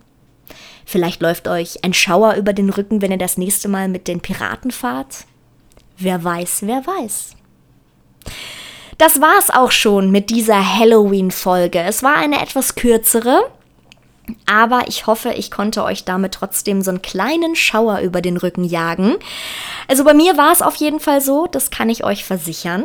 Vielleicht 0.84 1.22
läuft 1.22 1.48
euch 1.48 1.84
ein 1.84 1.94
Schauer 1.94 2.34
über 2.34 2.52
den 2.52 2.70
Rücken, 2.70 3.02
wenn 3.02 3.10
ihr 3.10 3.18
das 3.18 3.38
nächste 3.38 3.68
Mal 3.68 3.88
mit 3.88 4.08
den 4.08 4.20
Piraten 4.20 4.70
fahrt. 4.70 5.24
Wer 5.98 6.22
weiß, 6.22 6.62
wer 6.62 6.86
weiß. 6.86 7.36
Das 8.98 9.20
war's 9.20 9.50
auch 9.50 9.72
schon 9.72 10.10
mit 10.10 10.30
dieser 10.30 10.78
Halloween-Folge. 10.78 11.80
Es 11.80 12.02
war 12.02 12.16
eine 12.16 12.40
etwas 12.40 12.74
kürzere, 12.74 13.50
aber 14.46 14.84
ich 14.86 15.06
hoffe, 15.06 15.30
ich 15.30 15.50
konnte 15.50 15.82
euch 15.84 16.04
damit 16.04 16.34
trotzdem 16.34 16.82
so 16.82 16.90
einen 16.90 17.02
kleinen 17.02 17.56
Schauer 17.56 18.00
über 18.00 18.20
den 18.20 18.36
Rücken 18.36 18.64
jagen. 18.64 19.16
Also 19.88 20.04
bei 20.04 20.14
mir 20.14 20.36
war 20.36 20.52
es 20.52 20.62
auf 20.62 20.76
jeden 20.76 21.00
Fall 21.00 21.20
so, 21.20 21.46
das 21.46 21.70
kann 21.70 21.88
ich 21.88 22.04
euch 22.04 22.24
versichern. 22.24 22.84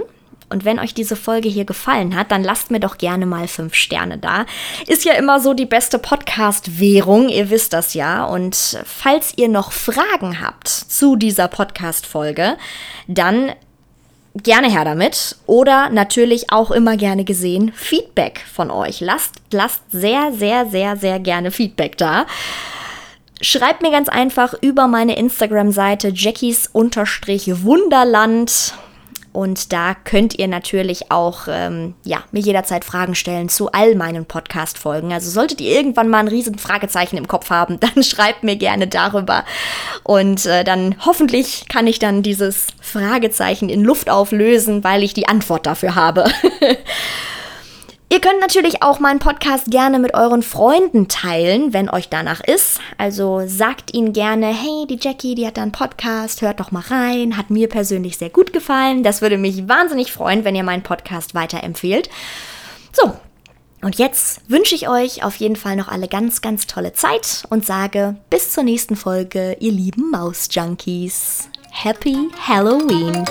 Und 0.49 0.63
wenn 0.63 0.79
euch 0.79 0.93
diese 0.93 1.17
Folge 1.17 1.49
hier 1.49 1.65
gefallen 1.65 2.15
hat, 2.15 2.31
dann 2.31 2.43
lasst 2.43 2.71
mir 2.71 2.79
doch 2.79 2.97
gerne 2.97 3.25
mal 3.25 3.47
fünf 3.47 3.75
Sterne 3.75 4.17
da. 4.17 4.45
Ist 4.87 5.03
ja 5.03 5.11
immer 5.13 5.41
so 5.41 5.53
die 5.53 5.65
beste 5.65 5.99
Podcast-Währung, 5.99 7.27
ihr 7.29 7.49
wisst 7.49 7.73
das 7.73 7.93
ja. 7.93 8.23
Und 8.25 8.79
falls 8.85 9.33
ihr 9.35 9.49
noch 9.49 9.73
Fragen 9.73 10.39
habt 10.41 10.69
zu 10.69 11.17
dieser 11.17 11.49
Podcast-Folge, 11.49 12.57
dann 13.07 13.51
gerne 14.43 14.71
her 14.71 14.85
damit. 14.85 15.35
Oder 15.45 15.89
natürlich 15.89 16.49
auch 16.51 16.71
immer 16.71 16.95
gerne 16.95 17.25
gesehen 17.25 17.73
Feedback 17.73 18.45
von 18.51 18.71
euch. 18.71 19.01
Lasst, 19.01 19.41
lasst 19.51 19.81
sehr, 19.91 20.31
sehr, 20.33 20.65
sehr, 20.67 20.95
sehr 20.95 21.19
gerne 21.19 21.51
Feedback 21.51 21.97
da. 21.97 22.25
Schreibt 23.41 23.81
mir 23.81 23.91
ganz 23.91 24.07
einfach 24.09 24.53
über 24.61 24.87
meine 24.87 25.17
Instagram-Seite 25.17 26.13
jackies-wunderland 26.15 28.73
und 29.37 29.71
da 29.71 29.93
könnt 29.93 30.39
ihr 30.39 30.47
natürlich 30.47 31.11
auch 31.11 31.41
ähm, 31.47 31.93
ja, 32.03 32.23
mir 32.31 32.39
jederzeit 32.39 32.83
Fragen 32.83 33.13
stellen 33.13 33.49
zu 33.49 33.71
all 33.71 33.93
meinen 33.93 34.25
Podcast-Folgen. 34.25 35.13
Also 35.13 35.29
solltet 35.29 35.61
ihr 35.61 35.75
irgendwann 35.75 36.09
mal 36.09 36.17
ein 36.17 36.27
riesen 36.27 36.57
Fragezeichen 36.57 37.17
im 37.17 37.27
Kopf 37.27 37.51
haben, 37.51 37.79
dann 37.79 38.03
schreibt 38.03 38.43
mir 38.43 38.55
gerne 38.55 38.87
darüber. 38.87 39.45
Und 40.01 40.47
äh, 40.47 40.63
dann 40.63 40.95
hoffentlich 41.05 41.67
kann 41.69 41.85
ich 41.85 41.99
dann 41.99 42.23
dieses 42.23 42.65
Fragezeichen 42.81 43.69
in 43.69 43.83
Luft 43.83 44.09
auflösen, 44.09 44.83
weil 44.83 45.03
ich 45.03 45.13
die 45.13 45.27
Antwort 45.27 45.67
dafür 45.67 45.93
habe. 45.93 46.25
Ihr 48.09 48.21
könnt 48.21 48.39
natürlich 48.39 48.83
auch 48.83 48.99
meinen 48.99 49.19
Podcast 49.19 49.69
gerne 49.69 49.99
mit 49.99 50.13
euren 50.13 50.41
Freunden 50.41 51.09
teilen, 51.09 51.73
wenn 51.73 51.89
euch 51.89 52.07
danach 52.07 52.39
ist. 52.39 52.79
Also 52.97 53.43
sagt 53.45 53.93
ihnen 53.93 54.13
gerne, 54.13 54.47
hey, 54.47 54.87
die 54.89 54.97
Jackie, 54.99 55.35
die 55.35 55.45
hat 55.45 55.57
da 55.57 55.63
einen 55.63 55.73
Podcast, 55.73 56.41
hört 56.41 56.61
doch 56.61 56.71
mal 56.71 56.83
rein, 56.87 57.35
hat 57.35 57.49
mir 57.49 57.67
persönlich 57.67 58.17
sehr 58.17 58.29
gut 58.29 58.53
gefallen. 58.53 59.03
Das 59.03 59.21
würde 59.21 59.37
mich 59.37 59.67
wahnsinnig 59.67 60.13
freuen, 60.13 60.45
wenn 60.45 60.55
ihr 60.55 60.63
meinen 60.63 60.83
Podcast 60.83 61.35
weiterempfehlt. 61.35 62.09
So, 62.93 63.13
und 63.81 63.97
jetzt 63.97 64.41
wünsche 64.47 64.73
ich 64.73 64.87
euch 64.87 65.25
auf 65.25 65.35
jeden 65.35 65.57
Fall 65.57 65.75
noch 65.75 65.89
alle 65.89 66.07
ganz, 66.07 66.41
ganz 66.41 66.65
tolle 66.65 66.93
Zeit 66.93 67.43
und 67.49 67.65
sage 67.65 68.15
bis 68.29 68.51
zur 68.51 68.63
nächsten 68.63 68.95
Folge, 68.95 69.57
ihr 69.59 69.73
lieben 69.73 70.11
Maus-Junkies. 70.11 71.49
Happy 71.71 72.29
Halloween! 72.47 73.25